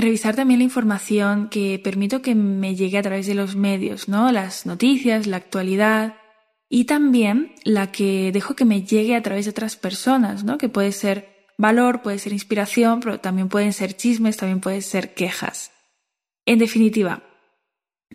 Revisar 0.00 0.36
también 0.36 0.60
la 0.60 0.64
información 0.64 1.48
que 1.48 1.80
permito 1.82 2.22
que 2.22 2.36
me 2.36 2.76
llegue 2.76 2.98
a 2.98 3.02
través 3.02 3.26
de 3.26 3.34
los 3.34 3.56
medios, 3.56 4.08
¿no? 4.08 4.30
Las 4.30 4.64
noticias, 4.64 5.26
la 5.26 5.38
actualidad 5.38 6.14
y 6.68 6.84
también 6.84 7.52
la 7.64 7.90
que 7.90 8.30
dejo 8.30 8.54
que 8.54 8.64
me 8.64 8.82
llegue 8.82 9.16
a 9.16 9.22
través 9.24 9.46
de 9.46 9.50
otras 9.50 9.74
personas, 9.74 10.44
¿no? 10.44 10.56
Que 10.56 10.68
puede 10.68 10.92
ser 10.92 11.48
valor, 11.58 12.00
puede 12.02 12.20
ser 12.20 12.32
inspiración, 12.32 13.00
pero 13.00 13.18
también 13.18 13.48
pueden 13.48 13.72
ser 13.72 13.96
chismes, 13.96 14.36
también 14.36 14.60
pueden 14.60 14.82
ser 14.82 15.14
quejas. 15.14 15.72
En 16.46 16.60
definitiva, 16.60 17.24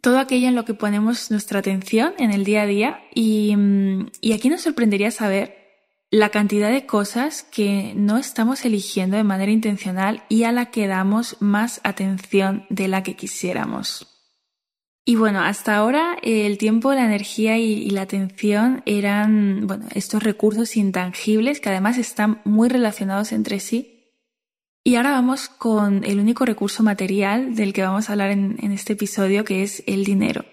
todo 0.02 0.20
aquello 0.20 0.48
en 0.48 0.56
lo 0.56 0.64
que 0.64 0.74
ponemos 0.74 1.32
nuestra 1.32 1.60
atención 1.60 2.14
en 2.18 2.32
el 2.32 2.46
día 2.46 2.62
a 2.62 2.66
día 2.66 3.04
y, 3.14 3.58
mm, 3.58 4.08
aquí 4.34 4.48
nos 4.48 4.62
sorprendería 4.62 5.12
saber 5.12 5.63
la 6.14 6.30
cantidad 6.30 6.72
de 6.72 6.86
cosas 6.86 7.42
que 7.42 7.94
no 7.96 8.20
estamos 8.20 8.66
eligiendo 8.66 9.18
de 9.18 9.24
manera 9.24 9.52
intencional 9.52 10.22
y 10.30 10.44
a 10.44 10.52
la 10.52 10.68
que 10.68 10.86
damos 10.86 11.38
más 11.40 11.82
atención 11.84 12.68
de 12.70 12.88
la 12.88 13.02
que 13.02 13.16
quisiéramos. 13.16 14.08
Y 15.06 15.16
bueno, 15.16 15.42
hasta 15.42 15.76
ahora 15.76 16.18
el 16.22 16.60
tiempo, 16.60 16.94
la 16.94 17.06
energía 17.06 17.58
y, 17.58 17.90
la 17.90 18.04
atención 18.04 18.84
eran, 18.86 19.66
bueno, 19.66 19.88
estos 19.96 20.22
recursos 20.22 20.78
intangibles 20.78 21.60
que 21.60 21.70
además 21.70 21.98
están 21.98 22.42
muy 22.46 22.70
relacionados 22.70 23.32
entre 23.32 23.60
sí. 23.60 24.14
Y 24.84 24.98
ahora 24.98 25.14
vamos 25.14 25.50
con 25.50 26.04
el 26.04 26.20
único 26.20 26.46
recurso 26.46 26.84
material 26.84 27.56
del 27.56 27.74
que 27.74 27.82
vamos 27.82 28.08
a 28.08 28.12
hablar 28.12 28.30
en 28.30 28.72
este 28.72 28.94
episodio, 28.94 29.44
que 29.46 29.64
es 29.64 29.82
el 29.88 30.04
dinero. 30.04 30.46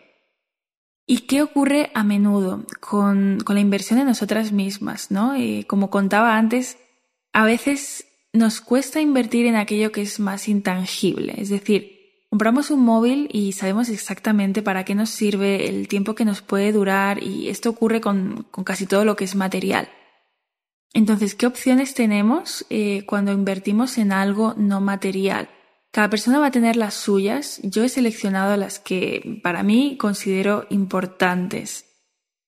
¿Y 1.10 1.22
qué 1.22 1.42
ocurre 1.42 1.90
a 1.94 2.04
menudo 2.04 2.64
con, 2.78 3.38
la 3.44 3.58
inversión 3.58 3.98
en 3.98 4.06
nosotras 4.06 4.52
mismas? 4.52 5.10
¿no? 5.10 5.34
Eh, 5.34 5.64
como 5.66 5.90
contaba 5.90 6.36
antes, 6.36 6.78
a 7.32 7.44
veces 7.44 8.06
nos 8.32 8.60
cuesta 8.60 9.00
invertir 9.00 9.46
en 9.46 9.56
aquello 9.56 9.90
que 9.90 10.02
es 10.02 10.20
más 10.20 10.46
intangible. 10.46 11.34
Es 11.36 11.48
decir, 11.48 11.98
compramos 12.30 12.70
un 12.70 12.84
móvil 12.84 13.28
y 13.32 13.54
sabemos 13.54 13.88
exactamente 13.88 14.62
para 14.62 14.84
qué 14.84 14.94
nos 14.94 15.10
sirve, 15.10 15.68
el 15.68 15.88
tiempo 15.88 16.14
que 16.14 16.24
nos 16.24 16.42
puede 16.42 16.70
durar 16.70 17.20
y 17.20 17.48
esto 17.48 17.70
ocurre 17.70 18.00
con, 18.00 18.46
casi 18.64 18.86
todo 18.86 19.04
lo 19.04 19.16
que 19.16 19.24
es 19.24 19.34
material. 19.34 19.88
Entonces, 20.94 21.34
¿qué 21.34 21.48
opciones 21.48 21.92
tenemos 21.92 22.64
eh, 22.70 23.04
cuando 23.04 23.32
invertimos 23.32 23.98
en 23.98 24.12
algo 24.12 24.54
no 24.56 24.80
material? 24.80 25.48
Cada 25.92 26.08
persona 26.08 26.38
va 26.38 26.46
a 26.46 26.52
tener 26.52 26.76
las 26.76 26.94
suyas. 26.94 27.60
Yo 27.64 27.82
he 27.82 27.88
seleccionado 27.88 28.56
las 28.56 28.78
que 28.78 29.40
para 29.42 29.62
mí 29.62 29.96
considero 29.98 30.66
importantes. 30.70 31.86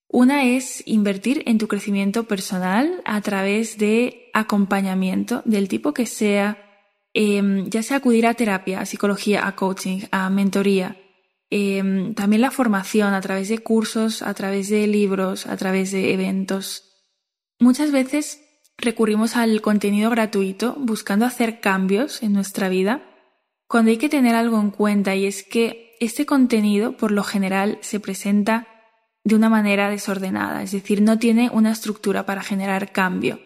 Una 0.09 0.45
es 0.45 0.83
invertir 0.87 1.43
en 1.47 1.59
tu 1.59 1.69
crecimiento 1.69 2.25
personal 2.25 3.01
a 3.05 3.21
través 3.21 3.79
de 3.79 4.31
acompañamiento 4.35 5.43
del 5.45 5.69
tipo 5.69 5.93
que 5.93 6.07
sea, 6.07 6.59
em, 7.15 7.69
ya 7.69 7.83
sea 7.83 7.97
acudir 7.97 8.27
a 8.27 8.35
terapia, 8.35 8.81
a 8.81 8.87
psicología, 8.87 9.47
a 9.47 9.57
coaching, 9.57 10.03
a 10.13 10.29
mentoría. 10.31 10.99
Em, 11.51 12.15
también 12.15 12.43
la 12.43 12.51
formación 12.51 13.15
a 13.15 13.21
través 13.21 13.49
de 13.49 13.59
cursos, 13.59 14.23
a 14.23 14.33
través 14.35 14.69
de 14.69 14.87
libros, 14.87 15.47
a 15.47 15.57
través 15.57 15.91
de 15.91 16.13
eventos. 16.13 16.93
Muchas 17.59 17.91
veces 17.91 18.41
recurrimos 18.77 19.37
al 19.37 19.61
contenido 19.63 20.11
gratuito 20.11 20.77
buscando 20.79 21.27
hacer 21.27 21.61
cambios 21.61 22.23
en 22.23 22.33
nuestra 22.33 22.69
vida 22.69 23.12
cuando 23.73 23.91
hay 23.91 23.97
que 23.97 24.11
tener 24.11 24.35
algo 24.35 24.61
en 24.61 24.71
cuenta 24.71 25.17
y 25.17 25.25
es 25.25 25.43
que 25.43 25.97
este 25.99 26.27
contenido 26.27 26.99
por 26.99 27.11
lo 27.11 27.25
general 27.25 27.79
se 27.81 28.01
presenta 28.01 28.69
de 29.25 29.35
una 29.35 29.49
manera 29.49 29.89
desordenada, 29.89 30.63
es 30.63 30.73
decir, 30.73 31.01
no 31.01 31.19
tiene 31.19 31.49
una 31.51 31.73
estructura 31.73 32.27
para 32.27 32.43
generar 32.43 32.93
cambio. 32.93 33.41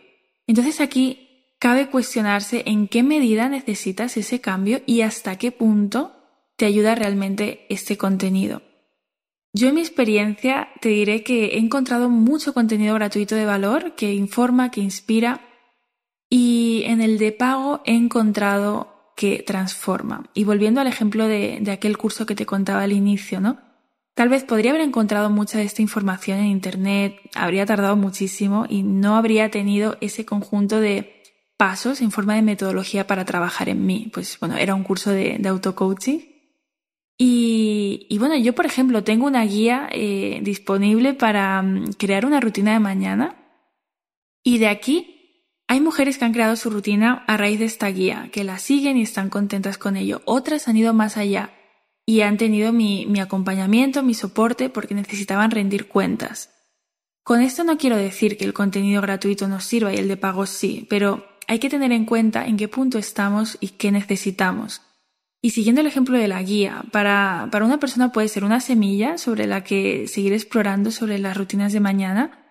Entonces 0.49 0.81
aquí 0.81 1.55
cabe 1.61 1.91
cuestionarse 1.91 2.65
en 2.67 2.89
qué 2.89 3.05
medida 3.05 3.49
necesitas 3.49 4.17
ese 4.17 4.41
cambio 4.41 4.83
y 4.85 5.03
hasta 5.03 5.39
qué 5.39 5.53
punto 5.53 6.17
te 6.57 6.67
ayuda 6.67 6.97
realmente 6.97 7.65
este 7.69 7.97
contenido. 7.97 8.63
Yo 9.53 9.69
en 9.69 9.77
mi 9.77 9.81
experiencia 9.81 10.71
te 10.81 10.89
diré 10.89 11.23
que 11.23 11.51
he 11.51 11.59
encontrado 11.59 12.11
mucho 12.11 12.53
contenido 12.53 12.97
gratuito 12.97 13.37
de 13.37 13.47
valor 13.47 13.95
que 13.95 14.13
informa, 14.13 14.73
que 14.73 14.81
inspira 14.81 15.41
y 16.29 16.83
en 16.87 17.01
el 17.01 17.17
de 17.19 17.31
pago 17.31 17.81
he 17.85 17.95
encontrado 17.95 18.96
que 19.17 19.43
transforma. 19.43 20.31
Y 20.35 20.45
volviendo 20.45 20.81
al 20.81 20.87
ejemplo 20.87 21.27
de, 21.27 21.61
aquel 21.73 21.97
curso 21.97 22.27
que 22.27 22.37
te 22.37 22.47
contaba 22.47 22.83
al 22.83 22.93
inicio, 22.93 23.41
¿no? 23.41 23.59
Tal 24.15 24.29
vez 24.29 24.45
podría 24.45 24.71
haber 24.71 24.83
encontrado 24.83 25.29
mucha 25.31 25.59
de 25.59 25.65
esta 25.65 25.83
información 25.83 26.39
en 26.39 26.47
Internet, 26.47 27.19
habría 27.35 27.67
tardado 27.67 27.97
muchísimo 27.97 28.67
y 28.69 28.83
no 28.83 29.17
habría 29.17 29.51
tenido 29.51 29.97
ese 30.01 30.25
conjunto 30.25 30.81
de 30.81 31.23
pasos 31.57 32.01
en 32.01 32.11
forma 32.11 32.35
de 32.35 32.43
metodología 32.43 33.07
para 33.07 33.25
trabajar 33.25 33.69
en 33.69 33.85
mí. 33.85 34.11
Pues 34.13 34.39
bueno, 34.39 34.57
era 34.57 34.75
un 34.75 34.85
curso 34.85 35.11
de, 35.11 35.41
auto-coaching. 35.45 36.21
Y, 37.19 38.07
y, 38.11 38.19
bueno, 38.19 38.37
yo 38.37 38.55
por 38.55 38.67
ejemplo 38.67 39.03
tengo 39.03 39.27
una 39.27 39.45
guía 39.45 39.89
eh, 39.91 40.41
disponible 40.43 41.15
para 41.15 41.63
mm, 41.63 41.95
crear 41.95 42.27
una 42.27 42.41
rutina 42.41 42.75
de 42.75 42.81
mañana 42.81 43.37
y 44.43 44.59
de 44.59 44.69
aquí 44.69 45.16
hay 45.69 45.81
mujeres 45.81 46.19
que 46.19 46.25
han 46.25 46.33
creado 46.33 46.55
su 46.57 46.71
rutina 46.71 47.25
a 47.27 47.37
raíz 47.37 47.59
de 47.59 47.65
esta 47.65 47.89
guía, 47.89 48.29
que 48.33 48.45
la 48.45 48.59
siguen 48.59 48.97
y 48.97 49.03
están 49.03 49.31
contentas 49.31 49.79
con 49.79 49.97
ello. 49.97 50.23
Otras 50.25 50.69
han 50.69 50.77
ido 50.77 50.95
más 50.95 51.17
allá 51.17 51.51
y 52.05 52.21
han 52.21 52.37
tenido 52.37 52.73
mi, 52.73 53.19
acompañamiento, 53.19 54.05
mi 54.05 54.15
soporte, 54.15 54.71
porque 54.71 54.95
necesitaban 54.95 55.51
rendir 55.51 55.89
cuentas. 55.89 56.51
Con 57.25 57.41
esto 57.41 57.65
no 57.65 57.79
quiero 57.79 57.97
decir 57.97 58.37
que 58.37 58.45
el 58.45 58.55
contenido 58.55 59.03
gratuito 59.03 59.49
nos 59.49 59.65
sirva 59.65 59.93
y 59.93 59.97
el 59.97 60.07
de 60.07 60.17
pago 60.17 60.47
sí, 60.47 60.87
pero 60.89 61.27
hay 61.49 61.59
que 61.59 61.69
tener 61.69 61.91
en 61.91 62.05
cuenta 62.05 62.47
en 62.47 62.57
qué 62.57 62.69
punto 62.69 62.99
estamos 62.99 63.59
y 63.61 63.71
qué 63.71 63.91
necesitamos. 63.91 64.83
Y 65.43 65.51
siguiendo 65.51 65.81
el 65.81 65.89
ejemplo 65.89 66.17
de 66.17 66.29
la 66.29 66.43
guía, 66.43 66.85
para, 66.93 67.49
para 67.51 67.65
una 67.65 67.81
persona 67.81 68.13
puede 68.13 68.29
ser 68.29 68.45
una 68.45 68.61
semilla 68.61 69.19
sobre 69.19 69.49
la 69.49 69.65
que 69.65 70.07
seguir 70.07 70.33
explorando 70.33 70.93
sobre 70.93 71.19
las 71.19 71.37
rutinas 71.37 71.73
de 71.73 71.81
mañana, 71.81 72.46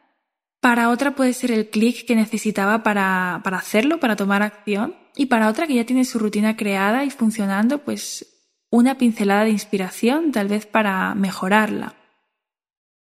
para 0.65 0.89
otra 0.89 1.13
puede 1.13 1.33
ser 1.33 1.51
el 1.51 1.69
clic 1.69 2.07
que 2.07 2.15
necesitaba 2.15 2.81
para, 2.81 3.41
para 3.43 3.57
hacerlo, 3.57 3.99
para 3.99 4.15
tomar 4.15 4.41
acción. 4.41 4.95
Y 5.15 5.27
para 5.27 5.47
otra 5.47 5.67
que 5.67 5.75
ya 5.75 5.85
tiene 5.85 6.05
su 6.05 6.17
rutina 6.17 6.57
creada 6.57 7.05
y 7.05 7.11
funcionando, 7.11 7.83
pues 7.83 8.49
una 8.71 8.97
pincelada 8.97 9.43
de 9.43 9.51
inspiración 9.51 10.31
tal 10.31 10.47
vez 10.47 10.65
para 10.65 11.13
mejorarla. 11.13 11.93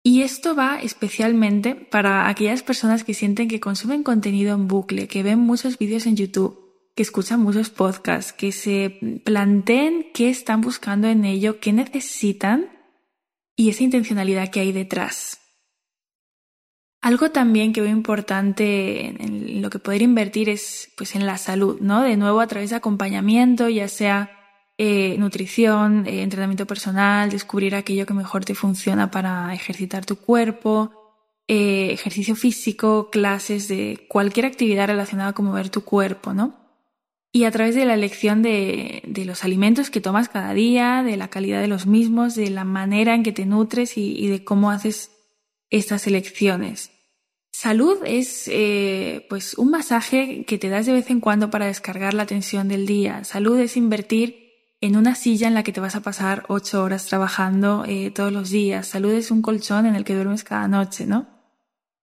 Y 0.02 0.20
esto 0.20 0.54
va 0.54 0.78
especialmente 0.82 1.74
para 1.74 2.28
aquellas 2.28 2.62
personas 2.62 3.02
que 3.02 3.14
sienten 3.14 3.48
que 3.48 3.60
consumen 3.60 4.02
contenido 4.02 4.54
en 4.54 4.68
bucle, 4.68 5.08
que 5.08 5.22
ven 5.22 5.38
muchos 5.38 5.78
vídeos 5.78 6.04
en 6.04 6.16
YouTube, 6.16 6.58
que 6.94 7.02
escuchan 7.02 7.40
muchos 7.40 7.70
podcasts, 7.70 8.34
que 8.34 8.52
se 8.52 9.22
planteen 9.24 10.08
qué 10.12 10.28
están 10.28 10.60
buscando 10.60 11.08
en 11.08 11.24
ello, 11.24 11.60
qué 11.60 11.72
necesitan 11.72 12.68
y 13.56 13.70
esa 13.70 13.84
intencionalidad 13.84 14.50
que 14.50 14.60
hay 14.60 14.72
detrás. 14.72 15.40
Algo 17.04 17.30
también 17.30 17.74
que 17.74 17.82
veo 17.82 17.90
importante 17.90 19.08
en 19.22 19.60
lo 19.60 19.68
que 19.68 19.78
poder 19.78 20.00
invertir 20.00 20.48
es 20.48 20.90
pues 20.96 21.14
en 21.14 21.26
la 21.26 21.36
salud, 21.36 21.78
¿no? 21.82 22.00
De 22.00 22.16
nuevo 22.16 22.40
a 22.40 22.46
través 22.46 22.70
de 22.70 22.76
acompañamiento, 22.76 23.68
ya 23.68 23.88
sea 23.88 24.30
eh, 24.78 25.14
nutrición, 25.18 26.06
eh, 26.06 26.22
entrenamiento 26.22 26.64
personal, 26.64 27.28
descubrir 27.28 27.74
aquello 27.74 28.06
que 28.06 28.14
mejor 28.14 28.46
te 28.46 28.54
funciona 28.54 29.10
para 29.10 29.52
ejercitar 29.52 30.06
tu 30.06 30.16
cuerpo, 30.16 30.92
eh, 31.46 31.90
ejercicio 31.92 32.36
físico, 32.36 33.10
clases 33.10 33.68
de 33.68 34.06
cualquier 34.08 34.46
actividad 34.46 34.86
relacionada 34.86 35.34
con 35.34 35.44
mover 35.44 35.68
tu 35.68 35.84
cuerpo, 35.84 36.32
¿no? 36.32 36.54
Y 37.32 37.44
a 37.44 37.50
través 37.50 37.74
de 37.74 37.84
la 37.84 37.92
elección 37.92 38.40
de, 38.40 39.02
los 39.26 39.44
alimentos 39.44 39.90
que 39.90 40.00
tomas 40.00 40.30
cada 40.30 40.54
día, 40.54 41.02
de 41.02 41.18
la 41.18 41.28
calidad 41.28 41.60
de 41.60 41.68
los 41.68 41.84
mismos, 41.84 42.34
de 42.34 42.48
la 42.48 42.64
manera 42.64 43.14
en 43.14 43.24
que 43.24 43.32
te 43.32 43.44
nutres 43.44 43.98
y 43.98 44.26
de 44.26 44.42
cómo 44.42 44.70
haces 44.70 45.10
estas 45.68 46.06
elecciones. 46.06 46.93
Salud 47.54 47.98
es 48.04 48.48
eh, 48.48 49.26
pues 49.28 49.54
un 49.54 49.70
masaje 49.70 50.44
que 50.44 50.58
te 50.58 50.68
das 50.68 50.86
de 50.86 50.92
vez 50.92 51.08
en 51.10 51.20
cuando 51.20 51.50
para 51.50 51.66
descargar 51.66 52.12
la 52.12 52.26
tensión 52.26 52.66
del 52.66 52.84
día. 52.84 53.22
Salud 53.22 53.56
es 53.60 53.76
invertir 53.76 54.74
en 54.80 54.96
una 54.96 55.14
silla 55.14 55.46
en 55.46 55.54
la 55.54 55.62
que 55.62 55.70
te 55.70 55.78
vas 55.78 55.94
a 55.94 56.02
pasar 56.02 56.46
ocho 56.48 56.82
horas 56.82 57.06
trabajando 57.06 57.84
eh, 57.86 58.10
todos 58.10 58.32
los 58.32 58.50
días. 58.50 58.88
Salud 58.88 59.12
es 59.12 59.30
un 59.30 59.40
colchón 59.40 59.86
en 59.86 59.94
el 59.94 60.02
que 60.02 60.16
duermes 60.16 60.42
cada 60.42 60.66
noche, 60.66 61.06
¿no? 61.06 61.28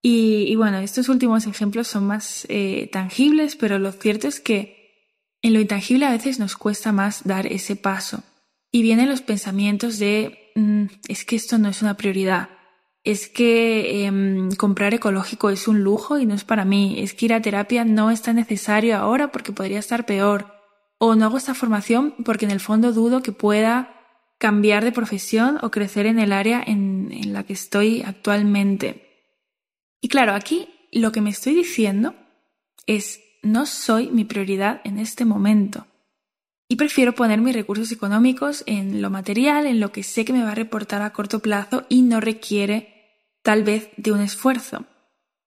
Y, 0.01 0.55
bueno, 0.55 0.77
estos 0.77 1.09
últimos 1.09 1.45
ejemplos 1.45 1.89
son 1.89 2.07
más 2.07 2.45
eh, 2.47 2.89
tangibles, 2.89 3.57
pero 3.57 3.77
lo 3.77 3.91
cierto 3.91 4.29
es 4.29 4.39
que 4.39 5.19
en 5.41 5.53
lo 5.53 5.59
intangible 5.59 6.05
a 6.05 6.11
veces 6.11 6.39
nos 6.39 6.55
cuesta 6.55 6.93
más 6.93 7.25
dar 7.25 7.45
ese 7.45 7.75
paso. 7.75 8.23
Y 8.71 8.83
vienen 8.83 9.09
los 9.09 9.21
pensamientos 9.21 9.99
de 9.99 10.53
mm, 10.55 10.85
es 11.09 11.25
que 11.25 11.35
esto 11.35 11.57
no 11.57 11.67
es 11.67 11.81
una 11.81 11.97
prioridad 11.97 12.60
es 13.03 13.27
que 13.27 14.05
em, 14.05 14.51
comprar 14.51 14.93
ecológico 14.93 15.49
es 15.49 15.67
un 15.67 15.83
lujo 15.83 16.19
y 16.19 16.25
no 16.25 16.35
es 16.35 16.43
para 16.43 16.65
mí, 16.65 16.95
es 16.99 17.13
que 17.13 17.25
ir 17.25 17.33
a 17.33 17.41
terapia 17.41 17.83
no 17.83 18.11
es 18.11 18.21
tan 18.21 18.35
necesario 18.35 18.97
ahora 18.97 19.31
porque 19.31 19.51
podría 19.51 19.79
estar 19.79 20.05
peor, 20.05 20.53
o 20.99 21.15
no 21.15 21.25
hago 21.25 21.37
esta 21.37 21.55
formación 21.55 22.13
porque 22.23 22.45
en 22.45 22.51
el 22.51 22.59
fondo 22.59 22.93
dudo 22.93 23.23
que 23.23 23.31
pueda 23.31 23.97
cambiar 24.37 24.83
de 24.83 24.91
profesión 24.91 25.57
o 25.61 25.71
crecer 25.71 26.05
en 26.05 26.19
el 26.19 26.31
área 26.31 26.63
en, 26.65 27.09
en 27.11 27.33
la 27.33 27.43
que 27.43 27.53
estoy 27.53 28.03
actualmente. 28.03 29.27
Y 29.99 30.09
claro, 30.09 30.33
aquí 30.33 30.67
lo 30.91 31.11
que 31.11 31.21
me 31.21 31.29
estoy 31.29 31.55
diciendo 31.55 32.15
es 32.85 33.21
no 33.43 33.65
soy 33.65 34.11
mi 34.11 34.25
prioridad 34.25 34.81
en 34.83 34.99
este 34.99 35.25
momento. 35.25 35.87
Y 36.67 36.77
prefiero 36.77 37.13
poner 37.13 37.41
mis 37.41 37.55
recursos 37.55 37.91
económicos 37.91 38.63
en 38.65 39.01
lo 39.01 39.09
material, 39.09 39.65
en 39.65 39.79
lo 39.79 39.91
que 39.91 40.03
sé 40.03 40.23
que 40.23 40.33
me 40.33 40.43
va 40.43 40.51
a 40.51 40.55
reportar 40.55 41.01
a 41.01 41.11
corto 41.11 41.39
plazo 41.39 41.85
y 41.89 42.01
no 42.01 42.21
requiere 42.21 42.90
tal 43.43 43.63
vez 43.63 43.89
de 43.97 44.11
un 44.11 44.21
esfuerzo. 44.21 44.85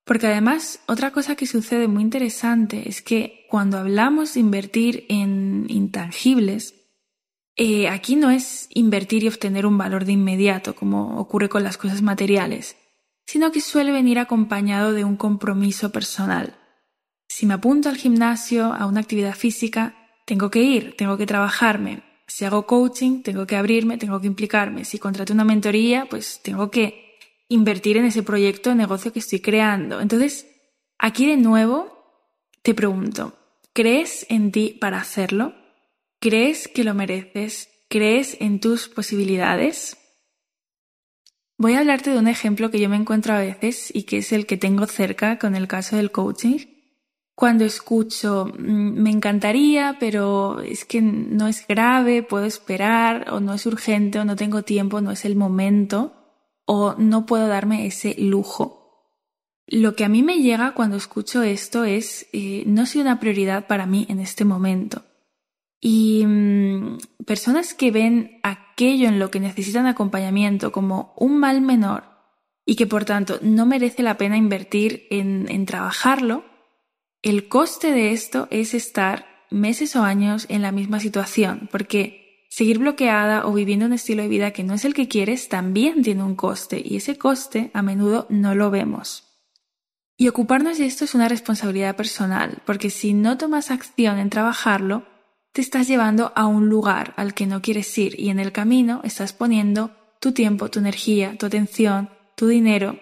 Porque 0.04 0.26
además, 0.26 0.80
otra 0.86 1.12
cosa 1.12 1.34
que 1.34 1.46
sucede 1.46 1.88
muy 1.88 2.02
interesante 2.02 2.88
es 2.88 3.00
que 3.00 3.46
cuando 3.48 3.78
hablamos 3.78 4.34
de 4.34 4.40
invertir 4.40 5.06
en 5.08 5.66
intangibles, 5.68 6.74
eh, 7.56 7.88
aquí 7.88 8.16
no 8.16 8.30
es 8.30 8.68
invertir 8.74 9.22
y 9.24 9.28
obtener 9.28 9.64
un 9.64 9.78
valor 9.78 10.04
de 10.04 10.12
inmediato, 10.12 10.74
como 10.74 11.18
ocurre 11.18 11.48
con 11.48 11.62
las 11.62 11.78
cosas 11.78 12.02
materiales, 12.02 12.76
sino 13.26 13.52
que 13.52 13.60
suele 13.60 13.92
venir 13.92 14.18
acompañado 14.18 14.92
de 14.92 15.04
un 15.04 15.16
compromiso 15.16 15.90
personal. 15.90 16.58
Si 17.28 17.46
me 17.46 17.54
apunto 17.54 17.88
al 17.88 17.96
gimnasio, 17.96 18.74
a 18.74 18.86
una 18.86 19.00
actividad 19.00 19.34
física, 19.34 19.94
tengo 20.26 20.50
que 20.50 20.62
ir, 20.62 20.96
tengo 20.96 21.16
que 21.16 21.26
trabajarme. 21.26 22.02
Si 22.26 22.44
hago 22.44 22.66
coaching, 22.66 23.22
tengo 23.22 23.46
que 23.46 23.56
abrirme, 23.56 23.98
tengo 23.98 24.20
que 24.20 24.26
implicarme. 24.26 24.84
Si 24.84 24.98
contrato 24.98 25.32
una 25.32 25.44
mentoría, 25.44 26.06
pues 26.08 26.40
tengo 26.42 26.70
que 26.70 27.03
invertir 27.54 27.96
en 27.96 28.04
ese 28.04 28.22
proyecto 28.22 28.70
de 28.70 28.76
negocio 28.76 29.12
que 29.12 29.20
estoy 29.20 29.40
creando. 29.40 30.00
Entonces, 30.00 30.46
aquí 30.98 31.26
de 31.26 31.36
nuevo 31.36 31.94
te 32.62 32.74
pregunto, 32.74 33.36
¿crees 33.72 34.26
en 34.28 34.52
ti 34.52 34.76
para 34.80 34.98
hacerlo? 34.98 35.54
¿Crees 36.20 36.68
que 36.68 36.84
lo 36.84 36.94
mereces? 36.94 37.70
¿Crees 37.88 38.36
en 38.40 38.60
tus 38.60 38.88
posibilidades? 38.88 39.96
Voy 41.56 41.74
a 41.74 41.80
hablarte 41.80 42.10
de 42.10 42.18
un 42.18 42.26
ejemplo 42.26 42.70
que 42.70 42.80
yo 42.80 42.88
me 42.88 42.96
encuentro 42.96 43.34
a 43.34 43.38
veces 43.38 43.94
y 43.94 44.02
que 44.02 44.18
es 44.18 44.32
el 44.32 44.46
que 44.46 44.56
tengo 44.56 44.86
cerca 44.86 45.38
con 45.38 45.54
el 45.54 45.68
caso 45.68 45.96
del 45.96 46.10
coaching. 46.10 46.58
Cuando 47.36 47.64
escucho, 47.64 48.46
mm, 48.46 49.02
me 49.02 49.10
encantaría, 49.10 49.96
pero 50.00 50.60
es 50.60 50.84
que 50.84 51.02
no 51.02 51.46
es 51.46 51.66
grave, 51.66 52.22
puedo 52.22 52.46
esperar, 52.46 53.26
o 53.30 53.40
no 53.40 53.54
es 53.54 53.66
urgente, 53.66 54.18
o 54.18 54.24
no 54.24 54.36
tengo 54.36 54.62
tiempo, 54.62 55.00
no 55.00 55.10
es 55.10 55.24
el 55.24 55.36
momento 55.36 56.23
o 56.66 56.94
no 56.98 57.26
puedo 57.26 57.46
darme 57.48 57.86
ese 57.86 58.14
lujo. 58.18 58.84
Lo 59.66 59.96
que 59.96 60.04
a 60.04 60.08
mí 60.08 60.22
me 60.22 60.38
llega 60.38 60.74
cuando 60.74 60.96
escucho 60.96 61.42
esto 61.42 61.84
es, 61.84 62.26
eh, 62.32 62.64
no 62.66 62.86
soy 62.86 63.00
una 63.00 63.20
prioridad 63.20 63.66
para 63.66 63.86
mí 63.86 64.06
en 64.08 64.20
este 64.20 64.44
momento. 64.44 65.02
Y 65.80 66.24
mm, 66.26 66.98
personas 67.26 67.74
que 67.74 67.90
ven 67.90 68.40
aquello 68.42 69.08
en 69.08 69.18
lo 69.18 69.30
que 69.30 69.40
necesitan 69.40 69.86
acompañamiento 69.86 70.72
como 70.72 71.14
un 71.16 71.38
mal 71.38 71.60
menor 71.60 72.04
y 72.66 72.76
que 72.76 72.86
por 72.86 73.04
tanto 73.04 73.38
no 73.42 73.66
merece 73.66 74.02
la 74.02 74.16
pena 74.16 74.36
invertir 74.36 75.06
en, 75.10 75.46
en 75.50 75.66
trabajarlo, 75.66 76.44
el 77.22 77.48
coste 77.48 77.92
de 77.92 78.12
esto 78.12 78.48
es 78.50 78.74
estar 78.74 79.26
meses 79.50 79.96
o 79.96 80.02
años 80.02 80.46
en 80.48 80.62
la 80.62 80.72
misma 80.72 81.00
situación, 81.00 81.68
porque 81.70 82.23
Seguir 82.56 82.78
bloqueada 82.78 83.48
o 83.48 83.52
viviendo 83.52 83.84
un 83.84 83.92
estilo 83.92 84.22
de 84.22 84.28
vida 84.28 84.52
que 84.52 84.62
no 84.62 84.74
es 84.74 84.84
el 84.84 84.94
que 84.94 85.08
quieres 85.08 85.48
también 85.48 86.04
tiene 86.04 86.22
un 86.22 86.36
coste 86.36 86.80
y 86.84 86.94
ese 86.94 87.18
coste 87.18 87.72
a 87.74 87.82
menudo 87.82 88.28
no 88.30 88.54
lo 88.54 88.70
vemos. 88.70 89.24
Y 90.16 90.28
ocuparnos 90.28 90.78
de 90.78 90.86
esto 90.86 91.04
es 91.04 91.16
una 91.16 91.28
responsabilidad 91.28 91.96
personal, 91.96 92.62
porque 92.64 92.90
si 92.90 93.12
no 93.12 93.38
tomas 93.38 93.72
acción 93.72 94.20
en 94.20 94.30
trabajarlo, 94.30 95.04
te 95.52 95.62
estás 95.62 95.88
llevando 95.88 96.30
a 96.36 96.46
un 96.46 96.68
lugar 96.68 97.12
al 97.16 97.34
que 97.34 97.48
no 97.48 97.60
quieres 97.60 97.98
ir 97.98 98.20
y 98.20 98.28
en 98.28 98.38
el 98.38 98.52
camino 98.52 99.00
estás 99.02 99.32
poniendo 99.32 99.90
tu 100.20 100.30
tiempo, 100.30 100.70
tu 100.70 100.78
energía, 100.78 101.36
tu 101.36 101.46
atención, 101.46 102.08
tu 102.36 102.46
dinero, 102.46 103.00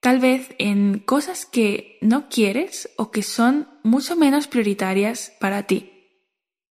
tal 0.00 0.20
vez 0.20 0.54
en 0.58 1.00
cosas 1.00 1.44
que 1.44 1.98
no 2.00 2.30
quieres 2.30 2.88
o 2.96 3.10
que 3.10 3.22
son 3.22 3.68
mucho 3.82 4.16
menos 4.16 4.46
prioritarias 4.46 5.34
para 5.38 5.64
ti. 5.64 5.92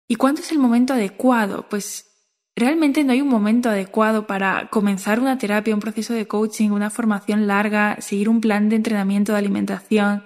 ¿Y 0.07 0.15
cuándo 0.15 0.41
es 0.41 0.53
el 0.53 0.61
momento 0.61 0.93
adecuado? 0.93 1.67
Pues 1.69 2.12
Realmente 2.55 3.03
no 3.03 3.13
hay 3.13 3.23
un 3.23 3.29
momento 3.29 3.71
adecuado 3.71 4.27
para 4.27 4.69
comenzar 4.69 5.21
una 5.21 5.39
terapia, 5.39 5.75
un 5.75 5.81
proceso 5.81 6.13
de 6.13 6.29
coaching, 6.29 6.71
una 6.71 6.91
formación 6.91 7.47
larga, 7.47 8.01
seguir 8.01 8.29
un 8.29 8.41
plan 8.41 8.69
de 8.69 8.77
entrenamiento 8.77 9.33
de 9.33 9.39
alimentación, 9.39 10.23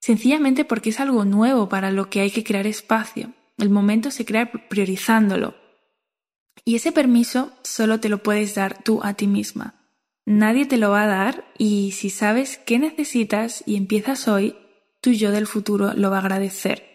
sencillamente 0.00 0.64
porque 0.64 0.90
es 0.90 0.98
algo 0.98 1.24
nuevo 1.24 1.68
para 1.68 1.92
lo 1.92 2.10
que 2.10 2.20
hay 2.20 2.30
que 2.30 2.44
crear 2.44 2.66
espacio. 2.66 3.32
El 3.56 3.70
momento 3.70 4.10
se 4.10 4.24
crea 4.24 4.50
priorizándolo. 4.68 5.54
Y 6.64 6.74
ese 6.74 6.92
permiso 6.92 7.52
solo 7.62 8.00
te 8.00 8.08
lo 8.08 8.22
puedes 8.22 8.54
dar 8.54 8.82
tú 8.82 9.00
a 9.02 9.14
ti 9.14 9.26
misma. 9.26 9.74
Nadie 10.26 10.66
te 10.66 10.76
lo 10.76 10.90
va 10.90 11.04
a 11.04 11.06
dar 11.06 11.44
y 11.56 11.92
si 11.92 12.10
sabes 12.10 12.58
qué 12.58 12.78
necesitas 12.78 13.62
y 13.66 13.76
empiezas 13.76 14.28
hoy, 14.28 14.56
tu 15.00 15.12
yo 15.12 15.30
del 15.30 15.46
futuro 15.46 15.92
lo 15.94 16.10
va 16.10 16.18
a 16.18 16.20
agradecer. 16.20 16.89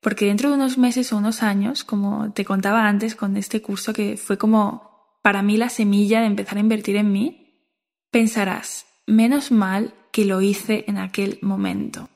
Porque 0.00 0.26
dentro 0.26 0.50
de 0.50 0.56
unos 0.56 0.78
meses 0.78 1.12
o 1.12 1.16
unos 1.16 1.42
años, 1.42 1.84
como 1.84 2.32
te 2.32 2.44
contaba 2.44 2.86
antes 2.86 3.16
con 3.16 3.36
este 3.36 3.60
curso 3.60 3.92
que 3.92 4.16
fue 4.16 4.38
como 4.38 5.18
para 5.22 5.42
mí 5.42 5.56
la 5.56 5.68
semilla 5.68 6.20
de 6.20 6.26
empezar 6.26 6.56
a 6.56 6.60
invertir 6.60 6.96
en 6.96 7.12
mí, 7.12 7.66
pensarás, 8.10 8.86
menos 9.06 9.50
mal 9.50 9.94
que 10.12 10.24
lo 10.24 10.40
hice 10.40 10.84
en 10.86 10.98
aquel 10.98 11.38
momento. 11.42 12.08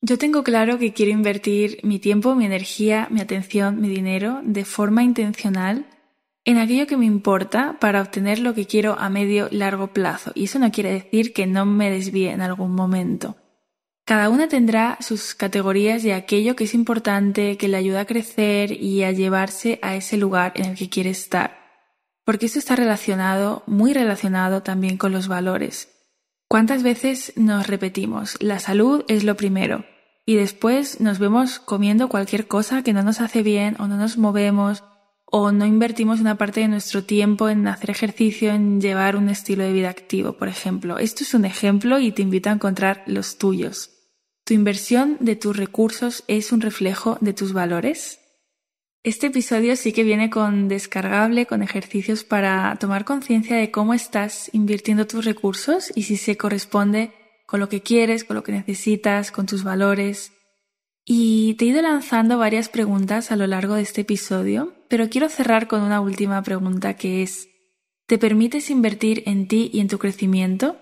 Yo 0.00 0.18
tengo 0.18 0.42
claro 0.42 0.78
que 0.78 0.92
quiero 0.92 1.12
invertir 1.12 1.78
mi 1.84 1.98
tiempo, 1.98 2.34
mi 2.34 2.44
energía, 2.44 3.06
mi 3.10 3.20
atención, 3.20 3.80
mi 3.80 3.88
dinero 3.88 4.40
de 4.42 4.64
forma 4.64 5.04
intencional 5.04 5.86
en 6.44 6.58
aquello 6.58 6.88
que 6.88 6.96
me 6.96 7.06
importa 7.06 7.76
para 7.80 8.02
obtener 8.02 8.40
lo 8.40 8.52
que 8.52 8.66
quiero 8.66 8.98
a 8.98 9.08
medio 9.10 9.48
largo 9.52 9.92
plazo. 9.92 10.32
Y 10.34 10.44
eso 10.44 10.58
no 10.58 10.72
quiere 10.72 10.92
decir 10.92 11.32
que 11.32 11.46
no 11.46 11.66
me 11.66 11.90
desvíe 11.90 12.30
en 12.30 12.40
algún 12.40 12.74
momento. 12.74 13.36
Cada 14.12 14.28
una 14.28 14.46
tendrá 14.46 14.98
sus 15.00 15.34
categorías 15.34 16.02
de 16.02 16.12
aquello 16.12 16.54
que 16.54 16.64
es 16.64 16.74
importante, 16.74 17.56
que 17.56 17.66
le 17.66 17.78
ayuda 17.78 18.00
a 18.00 18.04
crecer 18.04 18.70
y 18.70 19.04
a 19.04 19.10
llevarse 19.10 19.78
a 19.80 19.96
ese 19.96 20.18
lugar 20.18 20.52
en 20.56 20.66
el 20.66 20.76
que 20.76 20.90
quiere 20.90 21.08
estar. 21.08 21.56
Porque 22.26 22.44
esto 22.44 22.58
está 22.58 22.76
relacionado, 22.76 23.62
muy 23.66 23.94
relacionado 23.94 24.62
también 24.62 24.98
con 24.98 25.12
los 25.12 25.28
valores. 25.28 25.88
¿Cuántas 26.46 26.82
veces 26.82 27.32
nos 27.36 27.68
repetimos, 27.68 28.36
la 28.42 28.58
salud 28.58 29.02
es 29.08 29.24
lo 29.24 29.34
primero, 29.34 29.86
y 30.26 30.34
después 30.34 31.00
nos 31.00 31.18
vemos 31.18 31.58
comiendo 31.58 32.10
cualquier 32.10 32.46
cosa 32.46 32.82
que 32.82 32.92
no 32.92 33.02
nos 33.02 33.18
hace 33.22 33.42
bien 33.42 33.76
o 33.78 33.86
no 33.88 33.96
nos 33.96 34.18
movemos 34.18 34.84
o 35.24 35.52
no 35.52 35.64
invertimos 35.64 36.20
una 36.20 36.36
parte 36.36 36.60
de 36.60 36.68
nuestro 36.68 37.02
tiempo 37.02 37.48
en 37.48 37.66
hacer 37.66 37.88
ejercicio, 37.88 38.52
en 38.52 38.78
llevar 38.82 39.16
un 39.16 39.30
estilo 39.30 39.64
de 39.64 39.72
vida 39.72 39.88
activo, 39.88 40.34
por 40.34 40.48
ejemplo. 40.48 40.98
Esto 40.98 41.24
es 41.24 41.32
un 41.32 41.46
ejemplo 41.46 41.98
y 41.98 42.12
te 42.12 42.20
invito 42.20 42.50
a 42.50 42.52
encontrar 42.52 43.04
los 43.06 43.38
tuyos. 43.38 43.91
¿Tu 44.44 44.54
inversión 44.54 45.18
de 45.20 45.36
tus 45.36 45.56
recursos 45.56 46.24
es 46.26 46.50
un 46.50 46.60
reflejo 46.60 47.16
de 47.20 47.32
tus 47.32 47.52
valores? 47.52 48.18
Este 49.04 49.28
episodio 49.28 49.76
sí 49.76 49.92
que 49.92 50.02
viene 50.02 50.30
con 50.30 50.66
descargable, 50.66 51.46
con 51.46 51.62
ejercicios 51.62 52.24
para 52.24 52.76
tomar 52.80 53.04
conciencia 53.04 53.56
de 53.56 53.70
cómo 53.70 53.94
estás 53.94 54.50
invirtiendo 54.52 55.06
tus 55.06 55.24
recursos 55.24 55.92
y 55.94 56.02
si 56.04 56.16
se 56.16 56.36
corresponde 56.36 57.12
con 57.46 57.60
lo 57.60 57.68
que 57.68 57.82
quieres, 57.82 58.24
con 58.24 58.34
lo 58.34 58.42
que 58.42 58.50
necesitas, 58.50 59.30
con 59.30 59.46
tus 59.46 59.62
valores. 59.62 60.32
Y 61.04 61.54
te 61.54 61.64
he 61.64 61.68
ido 61.68 61.82
lanzando 61.82 62.36
varias 62.36 62.68
preguntas 62.68 63.30
a 63.30 63.36
lo 63.36 63.46
largo 63.46 63.74
de 63.74 63.82
este 63.82 64.00
episodio, 64.00 64.74
pero 64.88 65.08
quiero 65.08 65.28
cerrar 65.28 65.68
con 65.68 65.82
una 65.82 66.00
última 66.00 66.42
pregunta 66.42 66.94
que 66.94 67.22
es, 67.22 67.48
¿te 68.06 68.18
permites 68.18 68.70
invertir 68.70 69.22
en 69.26 69.46
ti 69.46 69.70
y 69.72 69.78
en 69.80 69.88
tu 69.88 69.98
crecimiento? 69.98 70.81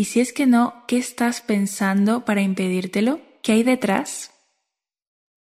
Y 0.00 0.06
si 0.06 0.20
es 0.20 0.32
que 0.32 0.46
no, 0.46 0.82
¿qué 0.88 0.96
estás 0.96 1.42
pensando 1.42 2.24
para 2.24 2.40
impedírtelo? 2.40 3.20
¿Qué 3.42 3.52
hay 3.52 3.64
detrás? 3.64 4.30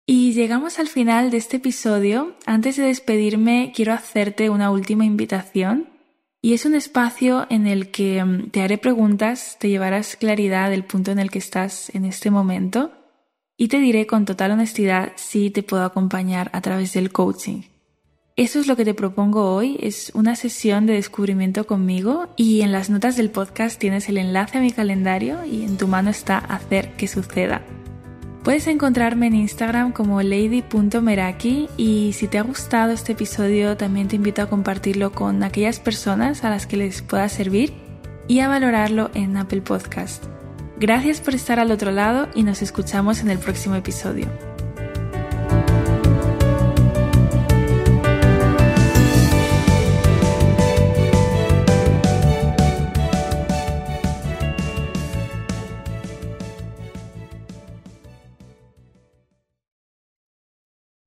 Y 0.05 0.31
llegamos 0.31 0.79
al 0.79 0.87
final 0.87 1.31
de 1.31 1.35
este 1.35 1.57
episodio. 1.57 2.33
Antes 2.45 2.77
de 2.77 2.83
despedirme, 2.83 3.73
quiero 3.75 3.91
hacerte 3.91 4.49
una 4.49 4.71
última 4.71 5.03
invitación. 5.03 5.89
Y 6.41 6.53
es 6.53 6.63
un 6.63 6.75
espacio 6.75 7.45
en 7.49 7.67
el 7.67 7.91
que 7.91 8.23
mm, 8.23 8.51
te 8.51 8.61
haré 8.61 8.77
preguntas, 8.77 9.57
te 9.59 9.67
llevarás 9.67 10.15
claridad 10.15 10.69
del 10.69 10.85
punto 10.85 11.11
en 11.11 11.19
el 11.19 11.29
que 11.29 11.39
estás 11.39 11.93
en 11.93 12.05
este 12.05 12.31
momento 12.31 12.93
y 13.57 13.67
te 13.67 13.79
diré 13.79 14.07
con 14.07 14.23
total 14.23 14.51
honestidad 14.51 15.11
si 15.17 15.49
te 15.49 15.61
puedo 15.61 15.83
acompañar 15.83 16.49
a 16.53 16.61
través 16.61 16.93
del 16.93 17.11
coaching. 17.11 17.63
Eso 18.37 18.59
es 18.59 18.67
lo 18.67 18.75
que 18.75 18.85
te 18.85 18.93
propongo 18.93 19.55
hoy, 19.55 19.77
es 19.81 20.11
una 20.13 20.35
sesión 20.35 20.85
de 20.85 20.93
descubrimiento 20.93 21.65
conmigo 21.65 22.29
y 22.35 22.61
en 22.61 22.71
las 22.71 22.87
notas 22.91 23.17
del 23.17 23.31
podcast 23.31 23.79
tienes 23.79 24.09
el 24.09 24.19
enlace 24.19 24.59
a 24.59 24.61
mi 24.61 24.71
calendario 24.71 25.43
y 25.43 25.63
en 25.63 25.75
tu 25.75 25.87
mano 25.87 26.11
está 26.11 26.37
hacer 26.37 26.91
que 26.97 27.07
suceda. 27.07 27.63
Puedes 28.43 28.67
encontrarme 28.67 29.25
en 29.25 29.33
Instagram 29.33 29.91
como 29.91 30.21
lady.meraki 30.21 31.67
y 31.77 32.13
si 32.13 32.27
te 32.27 32.37
ha 32.37 32.43
gustado 32.43 32.91
este 32.91 33.13
episodio 33.13 33.75
también 33.75 34.07
te 34.07 34.17
invito 34.17 34.43
a 34.43 34.49
compartirlo 34.49 35.11
con 35.13 35.41
aquellas 35.41 35.79
personas 35.79 36.43
a 36.43 36.51
las 36.51 36.67
que 36.67 36.77
les 36.77 37.01
pueda 37.01 37.27
servir 37.29 37.73
y 38.27 38.41
a 38.41 38.47
valorarlo 38.47 39.09
en 39.15 39.35
Apple 39.35 39.61
Podcast. 39.61 40.23
Gracias 40.79 41.21
por 41.21 41.33
estar 41.33 41.59
al 41.59 41.71
otro 41.71 41.89
lado 41.89 42.27
y 42.35 42.43
nos 42.43 42.61
escuchamos 42.61 43.21
en 43.21 43.31
el 43.31 43.39
próximo 43.39 43.73
episodio. 43.73 44.27